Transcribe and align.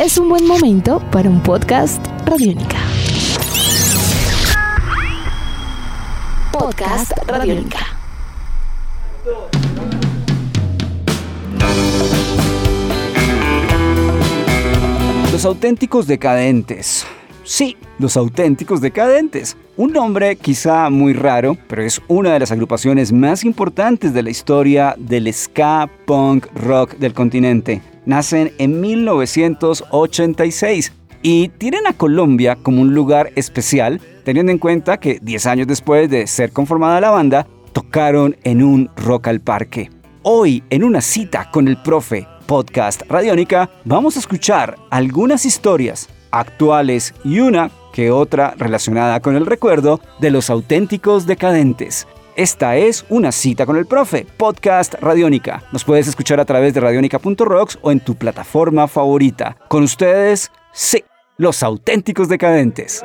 es 0.00 0.16
un 0.16 0.28
buen 0.28 0.46
momento 0.46 1.00
para 1.10 1.28
un 1.28 1.42
podcast 1.42 2.06
Radiónica. 2.24 2.78
Podcast 6.52 7.12
Radiónica. 7.26 7.80
Los 15.32 15.44
auténticos 15.44 16.06
decadentes. 16.06 17.04
Sí, 17.42 17.76
los 17.98 18.16
auténticos 18.16 18.80
decadentes. 18.80 19.56
Un 19.76 19.92
nombre 19.92 20.36
quizá 20.36 20.90
muy 20.90 21.12
raro, 21.12 21.56
pero 21.66 21.82
es 21.82 22.00
una 22.06 22.32
de 22.32 22.38
las 22.38 22.52
agrupaciones 22.52 23.12
más 23.12 23.44
importantes 23.44 24.14
de 24.14 24.22
la 24.22 24.30
historia 24.30 24.94
del 24.96 25.32
ska 25.32 25.90
punk 26.06 26.46
rock 26.54 26.96
del 26.98 27.14
continente. 27.14 27.82
Nacen 28.08 28.52
en 28.56 28.80
1986 28.80 30.92
y 31.20 31.50
tienen 31.50 31.86
a 31.86 31.92
Colombia 31.92 32.56
como 32.62 32.80
un 32.80 32.94
lugar 32.94 33.30
especial, 33.36 34.00
teniendo 34.24 34.50
en 34.50 34.56
cuenta 34.56 34.96
que 34.96 35.18
10 35.20 35.44
años 35.44 35.66
después 35.66 36.08
de 36.08 36.26
ser 36.26 36.50
conformada 36.50 37.02
la 37.02 37.10
banda, 37.10 37.46
tocaron 37.74 38.34
en 38.44 38.62
un 38.62 38.88
Rock 38.96 39.28
al 39.28 39.42
Parque. 39.42 39.90
Hoy, 40.22 40.64
en 40.70 40.84
una 40.84 41.02
cita 41.02 41.50
con 41.50 41.68
el 41.68 41.76
profe 41.82 42.26
podcast 42.46 43.02
Radiónica, 43.10 43.68
vamos 43.84 44.16
a 44.16 44.20
escuchar 44.20 44.78
algunas 44.88 45.44
historias 45.44 46.08
actuales 46.30 47.12
y 47.24 47.40
una 47.40 47.70
que 47.92 48.10
otra 48.10 48.54
relacionada 48.56 49.20
con 49.20 49.36
el 49.36 49.44
recuerdo 49.44 50.00
de 50.18 50.30
los 50.30 50.48
auténticos 50.48 51.26
decadentes. 51.26 52.06
Esta 52.38 52.76
es 52.76 53.04
una 53.08 53.32
cita 53.32 53.66
con 53.66 53.76
el 53.76 53.86
profe, 53.86 54.24
podcast 54.36 54.94
Radiónica. 55.00 55.64
Nos 55.72 55.82
puedes 55.82 56.06
escuchar 56.06 56.38
a 56.38 56.44
través 56.44 56.72
de 56.72 56.78
radionica.rocks 56.78 57.80
o 57.82 57.90
en 57.90 57.98
tu 57.98 58.14
plataforma 58.14 58.86
favorita. 58.86 59.56
Con 59.66 59.82
ustedes, 59.82 60.52
sí, 60.70 61.02
los 61.36 61.64
auténticos 61.64 62.28
decadentes. 62.28 63.04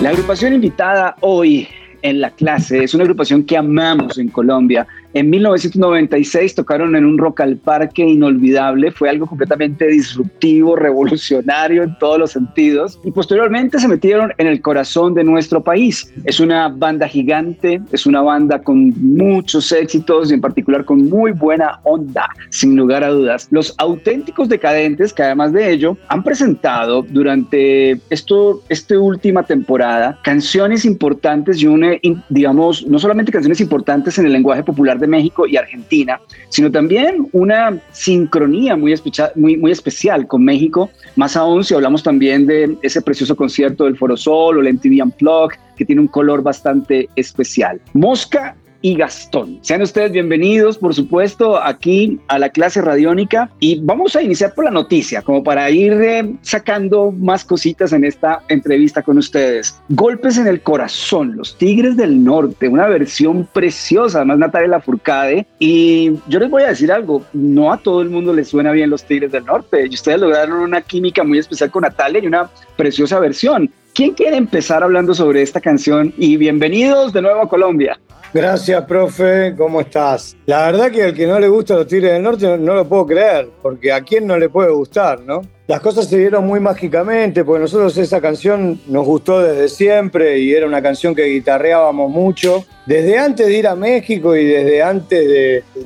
La 0.00 0.08
agrupación 0.10 0.54
invitada 0.54 1.14
hoy 1.20 1.68
en 2.02 2.20
la 2.20 2.30
clase 2.32 2.82
es 2.82 2.94
una 2.94 3.04
agrupación 3.04 3.44
que 3.44 3.56
amamos 3.56 4.18
en 4.18 4.28
Colombia. 4.28 4.88
En 5.16 5.30
1996 5.30 6.56
tocaron 6.56 6.94
en 6.94 7.06
un 7.06 7.16
Rock 7.16 7.40
al 7.40 7.56
Parque 7.56 8.06
inolvidable, 8.06 8.90
fue 8.90 9.08
algo 9.08 9.24
completamente 9.24 9.86
disruptivo, 9.86 10.76
revolucionario 10.76 11.84
en 11.84 11.96
todos 11.98 12.18
los 12.18 12.32
sentidos 12.32 13.00
y 13.02 13.10
posteriormente 13.12 13.78
se 13.78 13.88
metieron 13.88 14.34
en 14.36 14.46
el 14.46 14.60
corazón 14.60 15.14
de 15.14 15.24
nuestro 15.24 15.62
país. 15.62 16.12
Es 16.24 16.38
una 16.38 16.68
banda 16.68 17.08
gigante, 17.08 17.80
es 17.92 18.04
una 18.04 18.20
banda 18.20 18.60
con 18.60 18.92
muchos 19.16 19.72
éxitos 19.72 20.30
y 20.30 20.34
en 20.34 20.42
particular 20.42 20.84
con 20.84 21.08
muy 21.08 21.32
buena 21.32 21.80
onda, 21.84 22.28
sin 22.50 22.76
lugar 22.76 23.02
a 23.02 23.08
dudas. 23.08 23.48
Los 23.50 23.74
auténticos 23.78 24.50
decadentes, 24.50 25.14
que 25.14 25.22
además 25.22 25.54
de 25.54 25.70
ello 25.70 25.96
han 26.08 26.22
presentado 26.22 27.06
durante 27.08 27.98
esto, 28.10 28.60
esta 28.68 28.98
última 28.98 29.44
temporada 29.44 30.18
canciones 30.22 30.84
importantes 30.84 31.62
y 31.62 31.66
una, 31.66 31.92
digamos, 32.28 32.86
no 32.86 32.98
solamente 32.98 33.32
canciones 33.32 33.62
importantes 33.62 34.18
en 34.18 34.26
el 34.26 34.34
lenguaje 34.34 34.62
popular 34.62 34.98
de 34.98 35.05
México 35.06 35.46
y 35.46 35.56
Argentina, 35.56 36.20
sino 36.48 36.70
también 36.70 37.28
una 37.32 37.78
sincronía 37.92 38.76
muy, 38.76 38.94
muy, 39.34 39.70
especial 39.70 40.26
con 40.26 40.44
México, 40.44 40.90
más 41.16 41.36
aún 41.36 41.64
si 41.64 41.74
hablamos 41.74 42.02
también 42.02 42.46
de 42.46 42.76
ese 42.82 43.02
precioso 43.02 43.36
concierto 43.36 43.84
del 43.84 43.96
Foro 43.96 44.16
Sol 44.16 44.58
o 44.58 44.60
el 44.60 44.74
MTV 44.74 45.02
Unplugged, 45.02 45.58
que 45.76 45.84
tiene 45.84 46.00
un 46.00 46.08
color 46.08 46.42
bastante 46.42 47.08
especial. 47.16 47.80
Mosca 47.92 48.56
y 48.86 48.94
Gastón. 48.94 49.58
Sean 49.62 49.82
ustedes 49.82 50.12
bienvenidos, 50.12 50.78
por 50.78 50.94
supuesto, 50.94 51.60
aquí 51.60 52.20
a 52.28 52.38
la 52.38 52.50
clase 52.50 52.80
radiónica 52.80 53.50
y 53.58 53.80
vamos 53.82 54.14
a 54.14 54.22
iniciar 54.22 54.54
por 54.54 54.64
la 54.64 54.70
noticia, 54.70 55.22
como 55.22 55.42
para 55.42 55.68
ir 55.72 55.92
eh, 55.94 56.36
sacando 56.42 57.10
más 57.10 57.44
cositas 57.44 57.92
en 57.92 58.04
esta 58.04 58.42
entrevista 58.48 59.02
con 59.02 59.18
ustedes. 59.18 59.76
Golpes 59.88 60.38
en 60.38 60.46
el 60.46 60.60
corazón, 60.60 61.36
los 61.36 61.58
Tigres 61.58 61.96
del 61.96 62.22
Norte, 62.22 62.68
una 62.68 62.86
versión 62.86 63.48
preciosa, 63.52 64.18
además 64.18 64.38
Natalia 64.38 64.68
Lafourcade. 64.68 65.48
Y 65.58 66.12
yo 66.28 66.38
les 66.38 66.48
voy 66.48 66.62
a 66.62 66.68
decir 66.68 66.92
algo, 66.92 67.24
no 67.32 67.72
a 67.72 67.78
todo 67.78 68.02
el 68.02 68.08
mundo 68.08 68.32
le 68.32 68.44
suena 68.44 68.70
bien 68.70 68.90
los 68.90 69.02
Tigres 69.02 69.32
del 69.32 69.46
Norte 69.46 69.84
y 69.90 69.94
ustedes 69.94 70.20
lograron 70.20 70.60
una 70.60 70.80
química 70.80 71.24
muy 71.24 71.38
especial 71.38 71.72
con 71.72 71.82
Natalia 71.82 72.22
y 72.22 72.28
una 72.28 72.48
preciosa 72.76 73.18
versión. 73.18 73.68
¿Quién 73.96 74.12
quiere 74.12 74.36
empezar 74.36 74.82
hablando 74.82 75.14
sobre 75.14 75.40
esta 75.40 75.58
canción? 75.58 76.12
Y 76.18 76.36
bienvenidos 76.36 77.14
de 77.14 77.22
nuevo 77.22 77.40
a 77.40 77.48
Colombia. 77.48 77.98
Gracias, 78.34 78.84
profe. 78.84 79.54
¿Cómo 79.56 79.80
estás? 79.80 80.36
La 80.44 80.70
verdad 80.70 80.90
que 80.90 81.02
al 81.02 81.14
que 81.14 81.26
no 81.26 81.40
le 81.40 81.48
gusta 81.48 81.76
los 81.76 81.86
Tigres 81.86 82.12
del 82.12 82.22
Norte 82.22 82.58
no, 82.58 82.74
lo 82.74 82.86
puedo 82.86 83.06
creer, 83.06 83.48
porque 83.62 83.90
a 83.90 84.02
quién 84.02 84.26
no 84.26 84.36
le 84.36 84.50
puede 84.50 84.70
gustar, 84.70 85.22
¿no? 85.22 85.40
Las 85.66 85.80
cosas 85.80 86.10
se 86.10 86.18
dieron 86.18 86.46
muy 86.46 86.60
mágicamente, 86.60 87.42
porque 87.42 87.62
nosotros 87.62 87.96
esa 87.96 88.20
canción 88.20 88.78
nos 88.86 89.06
gustó 89.06 89.40
desde 89.40 89.70
siempre 89.70 90.40
y 90.40 90.52
era 90.52 90.66
una 90.66 90.82
canción 90.82 91.14
que 91.14 91.24
guitarreábamos 91.24 92.10
mucho. 92.10 92.66
Desde 92.84 93.18
antes 93.18 93.46
de 93.46 93.56
ir 93.56 93.66
a 93.66 93.74
México 93.74 94.36
y 94.36 94.44
desde 94.44 94.82
antes 94.82 95.26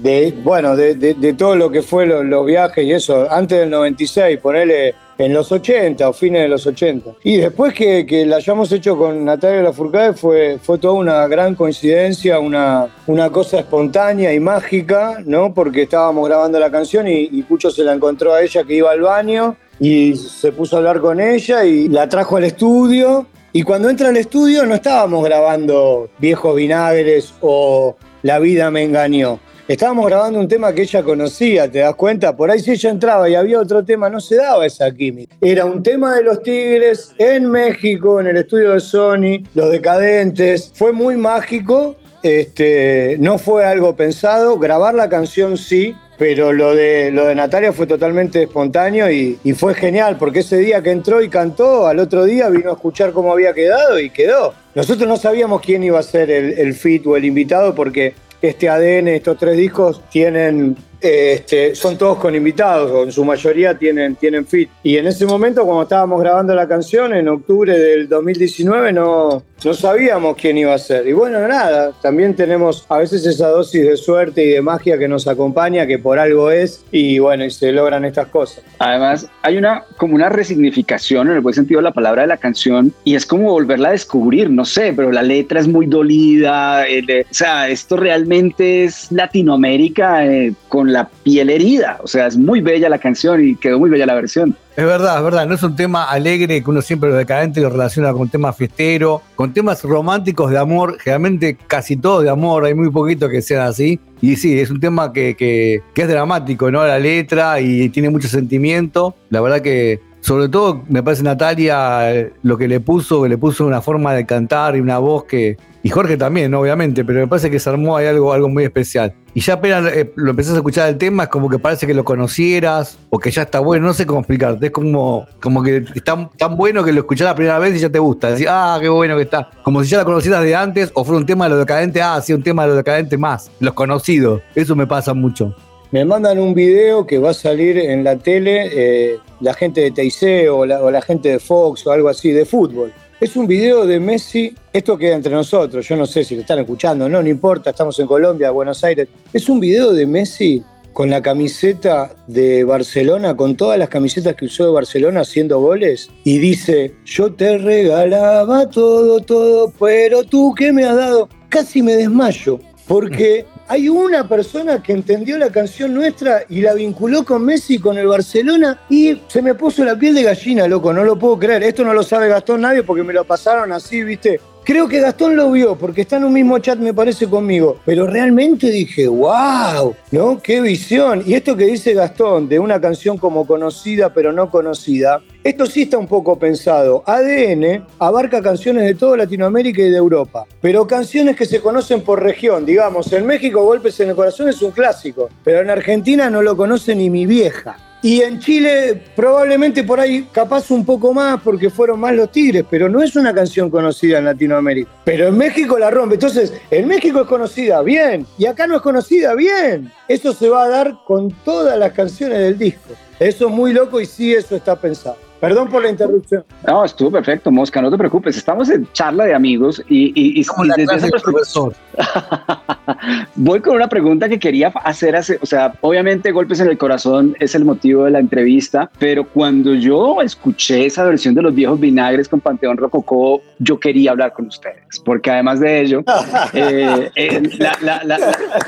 de, 0.03 0.35
bueno, 0.43 0.77
de, 0.77 1.35
todo 1.39 1.55
lo 1.55 1.71
que 1.71 1.81
fue 1.83 2.07
los, 2.07 2.45
viajes 2.45 2.85
y 2.85 2.93
eso, 2.93 3.31
antes 3.31 3.61
del 3.61 3.71
96, 3.71 4.39
ponerle 4.39 4.97
en 5.21 5.35
los 5.35 5.53
80 5.53 6.09
o 6.09 6.13
fines 6.13 6.43
de 6.43 6.49
los 6.49 6.67
80. 6.67 7.17
Y 7.25 7.37
después 7.37 7.75
que, 7.75 8.07
que 8.07 8.25
la 8.25 8.37
hayamos 8.37 8.73
hecho 8.73 8.97
con 8.97 9.25
Natalia 9.25 9.63
Lafourcade 9.63 10.15
fue, 10.15 10.59
fue 10.63 10.79
toda 10.79 10.95
una 10.95 11.27
gran 11.29 11.55
coincidencia, 11.55 12.39
una, 12.39 12.89
una 13.07 13.29
cosa 13.31 13.59
espontánea 13.59 14.33
y 14.33 14.41
mágica, 14.41 15.19
¿no? 15.27 15.53
Porque 15.53 15.83
estábamos 15.83 16.27
grabando 16.27 16.59
la 16.59 16.71
canción 16.71 17.07
y, 17.07 17.29
y 17.31 17.43
Pucho 17.43 17.71
se 17.71 17.85
la 17.85 17.93
encontró 17.93 18.33
a 18.33 18.43
ella 18.43 18.65
que 18.65 18.75
iba 18.75 18.91
al 18.91 19.03
baño 19.03 19.57
y 19.79 20.17
se 20.17 20.53
puso 20.53 20.77
a 20.77 20.79
hablar 20.79 21.01
con 21.01 21.21
ella 21.21 21.65
y 21.65 21.89
la 21.89 22.09
trajo 22.09 22.39
al 22.39 22.45
estudio. 22.45 23.27
Y 23.53 23.63
cuando 23.63 23.91
entra 23.91 24.09
al 24.09 24.17
estudio 24.17 24.65
no 24.65 24.75
estábamos 24.75 25.23
grabando 25.25 26.09
Viejos 26.19 26.57
Vinagres 26.57 27.35
o 27.41 27.97
La 28.23 28.39
vida 28.39 28.71
me 28.71 28.85
engañó 28.85 29.39
estábamos 29.73 30.07
grabando 30.07 30.41
un 30.41 30.49
tema 30.49 30.73
que 30.73 30.83
ella 30.83 31.03
conocía, 31.05 31.71
¿te 31.71 31.79
das 31.79 31.95
cuenta? 31.95 32.37
Por 32.37 32.51
ahí 32.51 32.59
si 32.59 32.73
ella 32.73 32.91
entraba 32.91 33.29
y 33.29 33.37
había 33.37 33.61
otro 33.61 33.85
tema, 33.85 34.11
no 34.11 34.21
se 34.21 34.35
daba 34.35 34.67
esa 34.67 34.93
química. 34.93 35.37
Era 35.41 35.65
un 35.65 35.81
tema 35.81 36.17
de 36.17 36.25
los 36.25 36.43
Tigres 36.43 37.15
en 37.19 37.49
México, 37.49 38.21
en 38.21 38.27
el 38.27 38.39
estudio 38.39 38.73
de 38.73 38.81
Sony, 38.81 39.45
Los 39.55 39.71
Decadentes. 39.71 40.73
Fue 40.75 40.93
muy 40.93 41.17
mágico, 41.17 41.95
este, 42.25 43.17
no 43.21 43.39
fue 43.39 43.65
algo 43.65 43.95
pensado. 43.95 44.59
Grabar 44.59 44.93
la 44.95 45.09
canción 45.09 45.57
sí, 45.57 45.95
pero 46.19 46.53
lo 46.53 46.75
de, 46.75 47.13
lo 47.13 47.27
de 47.27 47.37
Natalia 47.37 47.73
fue 47.73 47.87
totalmente 47.87 48.43
espontáneo 48.43 49.09
y, 49.09 49.39
fue 49.55 49.75
genial, 49.75 50.17
porque 50.19 50.41
ese 50.41 50.57
día 50.57 50.83
que 50.83 50.91
entró 50.91 51.23
y 51.23 51.29
cantó, 51.29 51.87
al 51.87 52.01
otro 52.01 52.25
día 52.25 52.49
vino 52.49 52.71
a 52.71 52.73
escuchar 52.73 53.13
cómo 53.13 53.33
había 53.33 53.55
quedado 53.55 54.01
y 54.01 54.11
quedó. 54.11 54.53
Nosotros 54.75 55.09
no 55.09 55.17
sabíamos 55.17 55.61
quién 55.61 55.85
iba 55.85 56.01
a 56.01 56.03
ser 56.03 56.29
el, 56.29 56.59
el 56.59 56.75
fit 56.75 57.07
o 57.07 57.17
el 57.17 57.25
invitado 57.25 57.73
porque 57.73 58.15
este 58.43 58.69
ADN, 58.69 59.09
estos 59.09 59.39
tres 59.39 59.57
discos 59.57 60.03
tienen 60.11 60.77
este, 61.01 61.75
son 61.75 61.97
todos 61.97 62.19
con 62.19 62.35
invitados, 62.35 62.91
o 62.91 63.03
en 63.05 63.13
su 63.13 63.25
mayoría 63.25 63.77
tienen, 63.77 64.17
tienen 64.17 64.47
fit. 64.47 64.71
Y 64.83 64.97
en 64.97 65.07
ese 65.07 65.27
momento, 65.27 65.65
cuando 65.65 65.83
estábamos 65.83 66.21
grabando 66.21 66.55
la 66.55 66.69
canción, 66.69 67.15
en 67.15 67.29
octubre 67.29 67.79
del 67.79 68.09
2019, 68.09 68.93
no, 68.93 69.43
no 69.65 69.75
sabíamos 69.75 70.37
quién 70.37 70.59
iba 70.59 70.75
a 70.75 70.79
ser. 70.79 71.07
Y 71.07 71.13
bueno, 71.13 71.47
nada, 71.47 71.93
también 72.03 72.35
tenemos 72.35 72.85
a 72.89 72.99
veces 72.99 73.27
esa 73.27 73.49
dosis 73.49 73.83
de 73.83 73.97
suerte 73.97 74.45
y 74.45 74.49
de 74.51 74.63
magia 74.63 74.99
que 74.99 75.09
nos 75.09 75.27
acompaña, 75.27 75.87
que 75.87 75.99
por 75.99 76.19
algo 76.19 76.51
es, 76.51 76.85
y 76.91 77.19
bueno, 77.19 77.45
y 77.45 77.51
se 77.51 77.73
logran 77.73 78.05
estas 78.05 78.29
cosas. 78.29 78.63
Además, 78.79 79.29
hay 79.43 79.57
una 79.57 79.85
como 79.97 80.15
una 80.15 80.29
resignificación 80.29 81.29
en 81.29 81.35
el 81.35 81.41
buen 81.41 81.55
sentido 81.55 81.79
de 81.79 81.85
la 81.85 81.93
palabra 81.93 82.23
de 82.23 82.29
la 82.29 82.37
canción, 82.37 82.93
y 83.05 83.15
es 83.15 83.27
como 83.27 83.51
volverla 83.51 83.89
a 83.89 83.93
descubrir, 83.93 84.51
no 84.51 84.65
sé, 84.65 84.93
pero 84.95 85.13
la 85.13 85.23
letra 85.23 85.61
es 85.61 85.69
muy 85.69 85.87
dolida, 85.87 86.85
o 86.85 87.35
sea, 87.35 87.69
esto 87.69 87.97
realmente 87.97 88.85
es 88.85 89.11
Latinoamérica 89.13 90.27
eh, 90.27 90.55
con 90.69 90.90
la 90.93 91.09
piel 91.09 91.51
herida. 91.51 91.99
O 92.03 92.07
sea, 92.07 92.27
es 92.27 92.37
muy 92.37 92.61
bella 92.61 92.89
la 92.89 92.99
canción 92.99 93.45
y 93.45 93.57
quedó 93.57 93.79
muy 93.79 93.91
bella 93.91 94.07
la 94.07 94.15
versión. 94.15 94.57
Es 94.77 94.85
verdad, 94.85 95.19
es 95.19 95.25
verdad. 95.25 95.47
No 95.47 95.55
es 95.55 95.63
un 95.63 95.77
tema 95.77 96.05
alegre 96.05 96.63
que 96.63 96.71
uno 96.71 96.83
siempre 96.83 97.11
lo 97.11 97.17
decadente 97.17 97.61
lo 97.61 97.71
relaciona 97.71 98.13
con 98.13 98.29
temas 98.29 98.57
fiestero, 98.57 99.23
con 99.37 99.53
temas 99.53 99.83
románticos 99.83 100.51
de 100.51 100.59
amor. 100.59 100.99
Generalmente 101.01 101.57
casi 101.67 101.97
todo 101.97 102.23
de 102.23 102.31
amor, 102.31 102.65
hay 102.65 102.75
muy 102.75 102.91
poquito 102.91 103.29
que 103.29 103.43
sean 103.43 103.67
así. 103.67 104.01
Y 104.21 104.37
sí, 104.37 104.59
es 104.59 104.71
un 104.71 104.81
tema 104.81 105.13
que, 105.13 105.35
que, 105.35 105.83
que 105.95 106.03
es 106.03 106.09
dramático, 106.09 106.71
¿no? 106.71 106.87
La 106.87 106.99
letra 106.99 107.61
y 107.61 107.89
tiene 107.91 108.11
mucho 108.11 108.29
sentimiento. 108.29 109.15
La 109.31 109.41
verdad 109.41 109.61
que 109.61 110.01
sobre 110.21 110.49
todo 110.49 110.85
me 110.89 111.03
parece 111.03 111.23
Natalia 111.23 112.31
lo 112.43 112.59
que 112.59 112.69
le 112.69 112.81
puso, 112.81 113.23
que 113.23 113.29
le 113.29 113.39
puso 113.39 113.67
una 113.67 113.81
forma 113.81 114.15
de 114.15 114.27
cantar 114.27 114.77
y 114.77 114.81
una 114.81 114.99
voz 114.99 115.25
que, 115.25 115.57
Y 115.83 115.89
Jorge 115.89 116.19
también, 116.19 116.53
obviamente, 116.55 117.05
pero 117.05 117.21
me 117.21 117.27
parece 117.27 117.51
que 117.51 117.59
se 117.59 117.71
armó 117.71 117.97
ahí 117.97 118.07
algo, 118.07 118.33
algo 118.35 118.49
muy 118.51 118.65
especial. 118.65 119.15
Y 119.33 119.41
ya 119.41 119.55
apenas 119.55 119.91
eh, 119.95 120.13
lo 120.15 120.31
empezás 120.31 120.53
a 120.53 120.57
escuchar 120.57 120.89
el 120.91 120.99
tema, 120.99 121.23
es 121.23 121.29
como 121.31 121.49
que 121.49 121.59
parece 121.59 121.87
que 121.87 121.95
lo 121.95 122.05
conocieras 122.05 122.99
o 123.09 123.19
que 123.19 123.31
ya 123.31 123.43
está 123.43 123.61
bueno, 123.61 123.87
no 123.87 123.95
sé 123.95 124.05
cómo 124.05 124.21
explicarte. 124.21 124.67
Es 124.67 124.73
como, 124.73 125.27
como 125.41 125.63
que 125.63 125.85
está 125.95 126.29
tan 126.37 126.57
bueno 126.57 126.85
que 126.85 126.93
lo 126.93 127.01
escuchás 127.01 127.27
la 127.27 127.35
primera 127.35 127.59
vez 127.59 127.75
y 127.77 127.79
ya 127.79 127.89
te 127.89 127.99
gusta. 127.99 128.31
Decís, 128.31 128.47
ah, 128.51 128.79
qué 128.81 128.91
bueno 128.91 129.17
que 129.17 129.23
está. 129.23 129.51
Como 129.63 129.83
si 129.83 129.91
ya 129.91 129.99
la 129.99 130.05
conocieras 130.05 130.43
de 130.43 130.55
antes 130.55 130.91
o 130.95 131.05
fue 131.05 131.17
un 131.17 131.25
tema 131.25 131.47
de 131.47 131.51
lo 131.53 131.59
decadente, 131.59 132.03
ah, 132.03 132.21
sí, 132.21 132.35
un 132.35 132.43
tema 132.43 132.65
de 132.65 132.69
lo 132.71 132.77
decadente 132.77 133.17
más. 133.17 133.51
Los 133.61 133.73
conocidos. 133.73 134.43
Eso 134.55 134.77
me 134.77 134.87
pasa 134.87 135.15
mucho. 135.15 135.55
Me 135.93 136.05
mandan 136.05 136.39
un 136.39 136.55
video 136.55 137.07
que 137.07 137.19
va 137.19 137.31
a 137.31 137.35
salir 137.35 137.79
en 137.79 138.05
la 138.05 138.17
tele, 138.17 138.69
eh, 138.73 139.19
la 139.41 139.55
gente 139.55 139.81
de 139.81 139.91
TIC 139.91 140.49
o 140.53 140.67
la, 140.67 140.83
o 140.83 140.91
la 140.91 141.01
gente 141.01 141.31
de 141.31 141.39
Fox 141.41 141.87
o 141.87 141.91
algo 141.91 142.09
así, 142.09 142.31
de 142.33 142.45
fútbol. 142.45 142.93
Es 143.21 143.37
un 143.37 143.47
video 143.47 143.85
de 143.85 144.01
Messi, 144.01 144.55
esto 144.73 144.97
queda 144.97 145.15
entre 145.15 145.35
nosotros, 145.35 145.87
yo 145.87 145.95
no 145.95 146.07
sé 146.07 146.25
si 146.25 146.35
lo 146.35 146.41
están 146.41 146.59
escuchando, 146.59 147.07
no, 147.07 147.21
no 147.21 147.29
importa, 147.29 147.69
estamos 147.69 148.01
en 148.01 148.07
Colombia, 148.07 148.51
Buenos 148.51 148.83
Aires. 148.83 149.09
Es 149.35 149.51
un 149.51 149.61
video 149.61 149.93
de 149.93 150.07
Messi 150.07 150.65
con 150.95 151.11
la 151.11 151.21
camiseta 151.21 152.17
de 152.27 152.65
Barcelona, 152.65 153.37
con 153.37 153.57
todas 153.57 153.79
las 153.79 153.91
camisetas 153.91 154.37
que 154.37 154.47
usó 154.47 154.65
de 154.65 154.73
Barcelona 154.73 155.21
haciendo 155.21 155.61
goles, 155.61 156.09
y 156.25 156.39
dice, 156.39 156.95
yo 157.05 157.31
te 157.35 157.59
regalaba 157.59 158.71
todo, 158.71 159.21
todo, 159.21 159.71
pero 159.79 160.25
tú 160.25 160.55
que 160.55 160.73
me 160.73 160.85
has 160.85 160.97
dado, 160.97 161.29
casi 161.51 161.83
me 161.83 161.97
desmayo, 161.97 162.59
porque 162.89 163.45
hay 163.71 163.89
una 163.89 164.27
persona 164.27 164.83
que 164.83 164.91
entendió 164.91 165.39
la 165.39 165.49
canción 165.49 165.95
nuestra 165.95 166.43
y 166.49 166.61
la 166.61 166.75
vinculó 166.75 167.25
con 167.25 167.45
Messi, 167.45 167.79
con 167.79 167.97
el 167.99 168.09
Barcelona, 168.09 168.81
y 168.89 169.21
se 169.29 169.41
me 169.43 169.55
puso 169.55 169.85
la 169.85 169.97
piel 169.97 170.13
de 170.13 170.25
gallina, 170.25 170.67
loco, 170.67 170.93
no 170.93 171.05
lo 171.05 171.17
puedo 171.17 171.39
creer. 171.39 171.63
Esto 171.63 171.85
no 171.85 171.95
lo 171.95 172.03
sabe 172.03 172.27
Gastón 172.27 172.63
nadie 172.63 172.83
porque 172.83 173.05
me 173.05 173.13
lo 173.13 173.23
pasaron 173.23 173.71
así, 173.71 174.03
viste, 174.03 174.41
Creo 174.65 174.89
que 174.89 175.01
Gastón 175.01 175.37
lo 175.37 175.51
vio 175.51 175.77
porque 175.77 176.03
está 176.03 176.19
en 176.19 176.25
un 176.25 176.33
mismo 176.33 176.59
chat, 176.59 176.79
me 176.79 176.93
parece, 176.93 177.27
conmigo. 177.27 177.79
Pero 177.85 178.07
realmente 178.07 178.71
dije, 178.71 179.09
wow, 179.09 179.95
¿no? 180.11 180.41
Qué 180.43 180.61
visión. 180.61 181.23
Y 181.27 181.35
esto 181.35 181.57
que 181.57 181.65
dice 181.65 181.95
Gastón 181.95 182.49
de 182.49 182.59
una 182.59 182.81
canción 182.81 183.17
como 183.17 183.47
conocida 183.47 184.13
pero 184.13 184.33
no 184.33 184.51
conocida, 184.51 185.23
esto 185.43 185.67
sí 185.67 185.83
está 185.83 185.97
un 185.99 186.07
poco 186.07 186.39
pensado. 186.39 187.03
ADN 187.07 187.87
abarca 187.99 188.43
canciones 188.43 188.85
de 188.85 188.95
toda 188.95 189.17
Latinoamérica 189.17 189.81
y 189.83 189.91
de 189.91 189.97
Europa, 189.97 190.47
pero 190.61 190.87
canciones 190.87 191.37
que 191.37 191.47
se 191.47 191.61
conocen 191.61 192.03
por 192.03 192.23
región. 192.23 192.67
Digamos, 192.67 193.13
en 193.13 193.27
México 193.27 193.65
Golpes 193.65 193.99
en 194.01 194.11
el 194.11 194.15
Corazón 194.15 194.49
es 194.49 194.61
un 194.63 194.73
clásico, 194.73 195.31
pero 195.43 195.61
en 195.61 195.71
Argentina 195.71 196.29
no 196.29 196.43
lo 196.43 196.57
conoce 196.57 196.95
ni 196.95 197.09
mi 197.09 197.27
vieja. 197.27 197.77
Y 198.03 198.23
en 198.23 198.39
Chile 198.39 199.03
probablemente 199.15 199.85
por 199.85 200.01
ahí 200.01 200.27
capaz 200.33 200.71
un 200.71 200.87
poco 200.87 201.13
más 201.13 201.41
porque 201.43 201.69
fueron 201.69 202.01
más 202.01 202.15
los 202.15 202.33
Tigres, 202.33 202.65
pero 202.71 202.89
no 202.89 203.03
es 203.03 203.15
una 203.15 203.35
canción 203.35 203.69
conocida 203.69 204.19
en 204.19 204.25
Latinoamérica. 204.25 204.91
Pero 205.05 205.29
en 205.29 205.37
México 205.37 205.79
la 205.79 205.91
rompe. 205.91 206.15
Entonces, 206.15 206.53
en 206.71 206.89
México 206.89 207.21
es 207.21 207.27
conocida, 207.27 207.83
bien. 207.83 208.27
Y 208.39 208.47
acá 208.47 208.67
no 208.67 208.77
es 208.77 208.83
conocida, 208.83 209.35
bien. 209.35 209.93
Eso 210.09 210.33
se 210.33 210.49
va 210.49 210.65
a 210.65 210.69
dar 210.69 210.95
con 211.05 211.31
todas 211.45 211.79
las 211.79 211.93
canciones 211.93 212.39
del 212.39 212.59
disco. 212.59 212.95
Eso 213.19 213.49
es 213.49 213.53
muy 213.53 213.75
loco 213.75 214.01
y 214.01 214.07
sí, 214.07 214.33
eso 214.33 214.57
está 214.57 214.77
pensado. 214.77 215.30
Perdón 215.41 215.69
por 215.69 215.83
la 215.83 215.89
interrupción. 215.89 216.45
No, 216.67 216.85
estuvo 216.85 217.11
perfecto, 217.11 217.51
Mosca, 217.51 217.81
no 217.81 217.91
te 217.91 217.97
preocupes. 217.97 218.37
Estamos 218.37 218.69
en 218.69 218.87
charla 218.93 219.25
de 219.25 219.35
amigos 219.35 219.83
y, 219.89 220.09
y, 220.09 220.41
y 220.41 220.45
Como 220.45 220.65
la 220.65 220.75
desde 220.77 220.89
clase 220.93 221.11
del 221.11 221.23
profesor. 221.23 221.75
Voy 223.37 223.61
con 223.61 223.77
una 223.77 223.89
pregunta 223.89 224.29
que 224.29 224.39
quería 224.39 224.69
hacer, 224.69 225.17
hace, 225.17 225.39
o 225.41 225.47
sea, 225.47 225.73
obviamente 225.81 226.31
Golpes 226.33 226.61
en 226.61 226.69
el 226.69 226.77
Corazón 226.77 227.37
es 227.41 227.55
el 227.55 227.65
motivo 227.65 228.05
de 228.05 228.11
la 228.11 228.19
entrevista, 228.19 228.91
pero 228.99 229.27
cuando 229.27 229.75
yo 229.75 230.21
escuché 230.21 230.87
esa 230.87 231.05
versión 231.05 231.35
de 231.35 231.43
los 231.43 231.55
viejos 231.55 231.81
vinagres 231.81 232.29
con 232.29 232.41
Panteón 232.41 232.77
Rococó, 232.77 233.41
yo 233.59 233.81
quería 233.81 234.11
hablar 234.11 234.33
con 234.33 234.47
ustedes, 234.47 235.01
porque 235.05 235.31
además 235.31 235.61
de 235.61 235.81
ello, 235.81 236.03
eh, 236.53 237.11
eh, 237.15 237.43
la, 237.59 237.79
la, 237.81 238.05
la, 238.05 238.19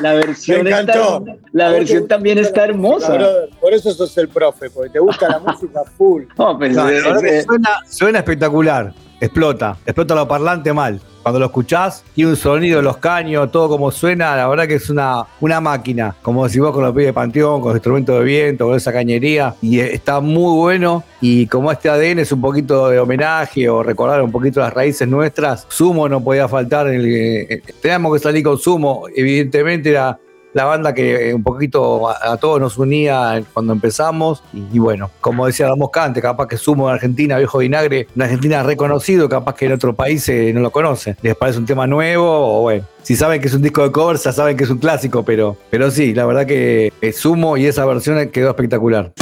la, 0.01 0.15
versión, 0.15 0.67
está, 0.67 1.21
la 1.53 1.69
versión 1.71 2.09
también 2.09 2.39
está 2.39 2.65
hermosa. 2.65 3.19
Por 3.61 3.73
eso 3.73 3.93
sos 3.93 4.17
el 4.19 4.29
profe, 4.29 4.71
porque 4.71 4.91
te 4.91 4.99
gusta 4.99 5.29
la 5.29 5.39
música 5.39 5.83
full. 5.97 6.25
No, 6.39 6.59
pues, 6.69 6.77
No, 6.77 6.89
eh, 6.89 7.39
eh, 7.39 7.43
suena, 7.43 7.71
suena 7.89 8.19
espectacular. 8.19 8.93
Explota. 9.21 9.77
Explota 9.87 10.17
lo 10.17 10.27
parlante 10.27 10.73
mal. 10.73 11.01
Cuando 11.23 11.39
lo 11.39 11.47
escuchás, 11.47 12.03
tiene 12.13 12.33
un 12.33 12.37
sonido, 12.37 12.83
los 12.83 12.97
caños, 12.97 13.53
todo 13.53 13.69
como 13.69 13.93
suena, 13.93 14.35
la 14.35 14.49
verdad 14.49 14.67
que 14.67 14.75
es 14.75 14.91
una, 14.91 15.25
una 15.41 15.61
máquina. 15.61 16.17
Como 16.23 16.49
si 16.49 16.59
vos 16.59 16.73
con 16.73 16.83
los 16.83 16.93
pies 16.93 17.07
de 17.07 17.13
panteón, 17.13 17.61
con 17.61 17.69
los 17.69 17.77
instrumentos 17.77 18.19
de 18.19 18.25
viento, 18.25 18.67
con 18.67 18.77
esa 18.77 18.93
cañería. 18.93 19.55
Y 19.63 19.79
eh, 19.79 19.95
está 19.95 20.19
muy 20.19 20.57
bueno. 20.57 21.05
Y 21.21 21.47
como 21.47 21.71
este 21.71 21.89
ADN 21.89 22.19
es 22.19 22.33
un 22.33 22.41
poquito 22.41 22.89
de 22.89 22.99
homenaje 22.99 23.69
o 23.69 23.85
recordar 23.85 24.21
un 24.23 24.33
poquito 24.33 24.59
las 24.59 24.73
raíces 24.73 25.07
nuestras, 25.07 25.67
Sumo 25.69 26.09
no 26.09 26.21
podía 26.23 26.49
faltar. 26.49 26.89
En 26.89 27.01
el, 27.01 27.07
eh, 27.07 27.63
teníamos 27.81 28.15
que 28.15 28.19
salir 28.19 28.43
con 28.43 28.59
Sumo. 28.59 29.05
Evidentemente 29.15 29.91
era 29.91 30.19
la 30.55 30.65
banda 30.65 30.95
que 30.95 31.35
un 31.35 31.43
poquito 31.43 32.09
a, 32.09 32.37
todos 32.37 32.61
nos 32.61 32.79
unía 32.79 33.43
cuando 33.53 33.73
empezamos. 33.73 34.43
Y, 34.53 34.79
bueno, 34.79 35.11
como 35.21 35.47
decía 35.47 35.69
Ramos 35.69 35.91
Cante, 35.91 36.21
capaz 36.21 36.47
que 36.47 36.57
Sumo 36.57 36.89
en 36.89 36.95
Argentina, 36.95 37.39
Viejo 37.39 37.59
Vinagre, 37.59 38.09
en 38.15 38.23
Argentina 38.23 38.63
reconocido, 38.63 39.29
capaz 39.29 39.55
que 39.55 39.67
en 39.67 39.73
otro 39.73 39.95
país 39.95 40.29
eh, 40.29 40.53
no 40.55 40.61
lo 40.61 40.71
conocen. 40.71 41.17
Les 41.23 41.35
parece 41.35 41.59
un 41.59 41.67
tema 41.67 41.87
nuevo 41.87 42.59
o 42.59 42.63
bueno. 42.63 42.85
Si 43.03 43.17
saben 43.17 43.41
que 43.41 43.49
es 43.49 43.55
un 43.55 43.63
disco 43.63 43.83
de 43.83 43.91
covers, 43.91 44.23
ya 44.23 44.33
saben 44.33 44.57
que 44.57 44.65
es 44.65 44.71
un 44.71 44.79
clásico, 44.79 45.25
pero, 45.25 45.57
pero 45.71 45.91
sí, 45.91 46.15
la 46.15 46.25
verdad 46.25 46.47
que 46.47 46.93
eh, 47.01 47.13
Sumo 47.13 47.57
y 47.57 47.67
esa 47.67 47.85
versión 47.85 48.29
quedó 48.29 48.51
espectacular. 48.51 49.13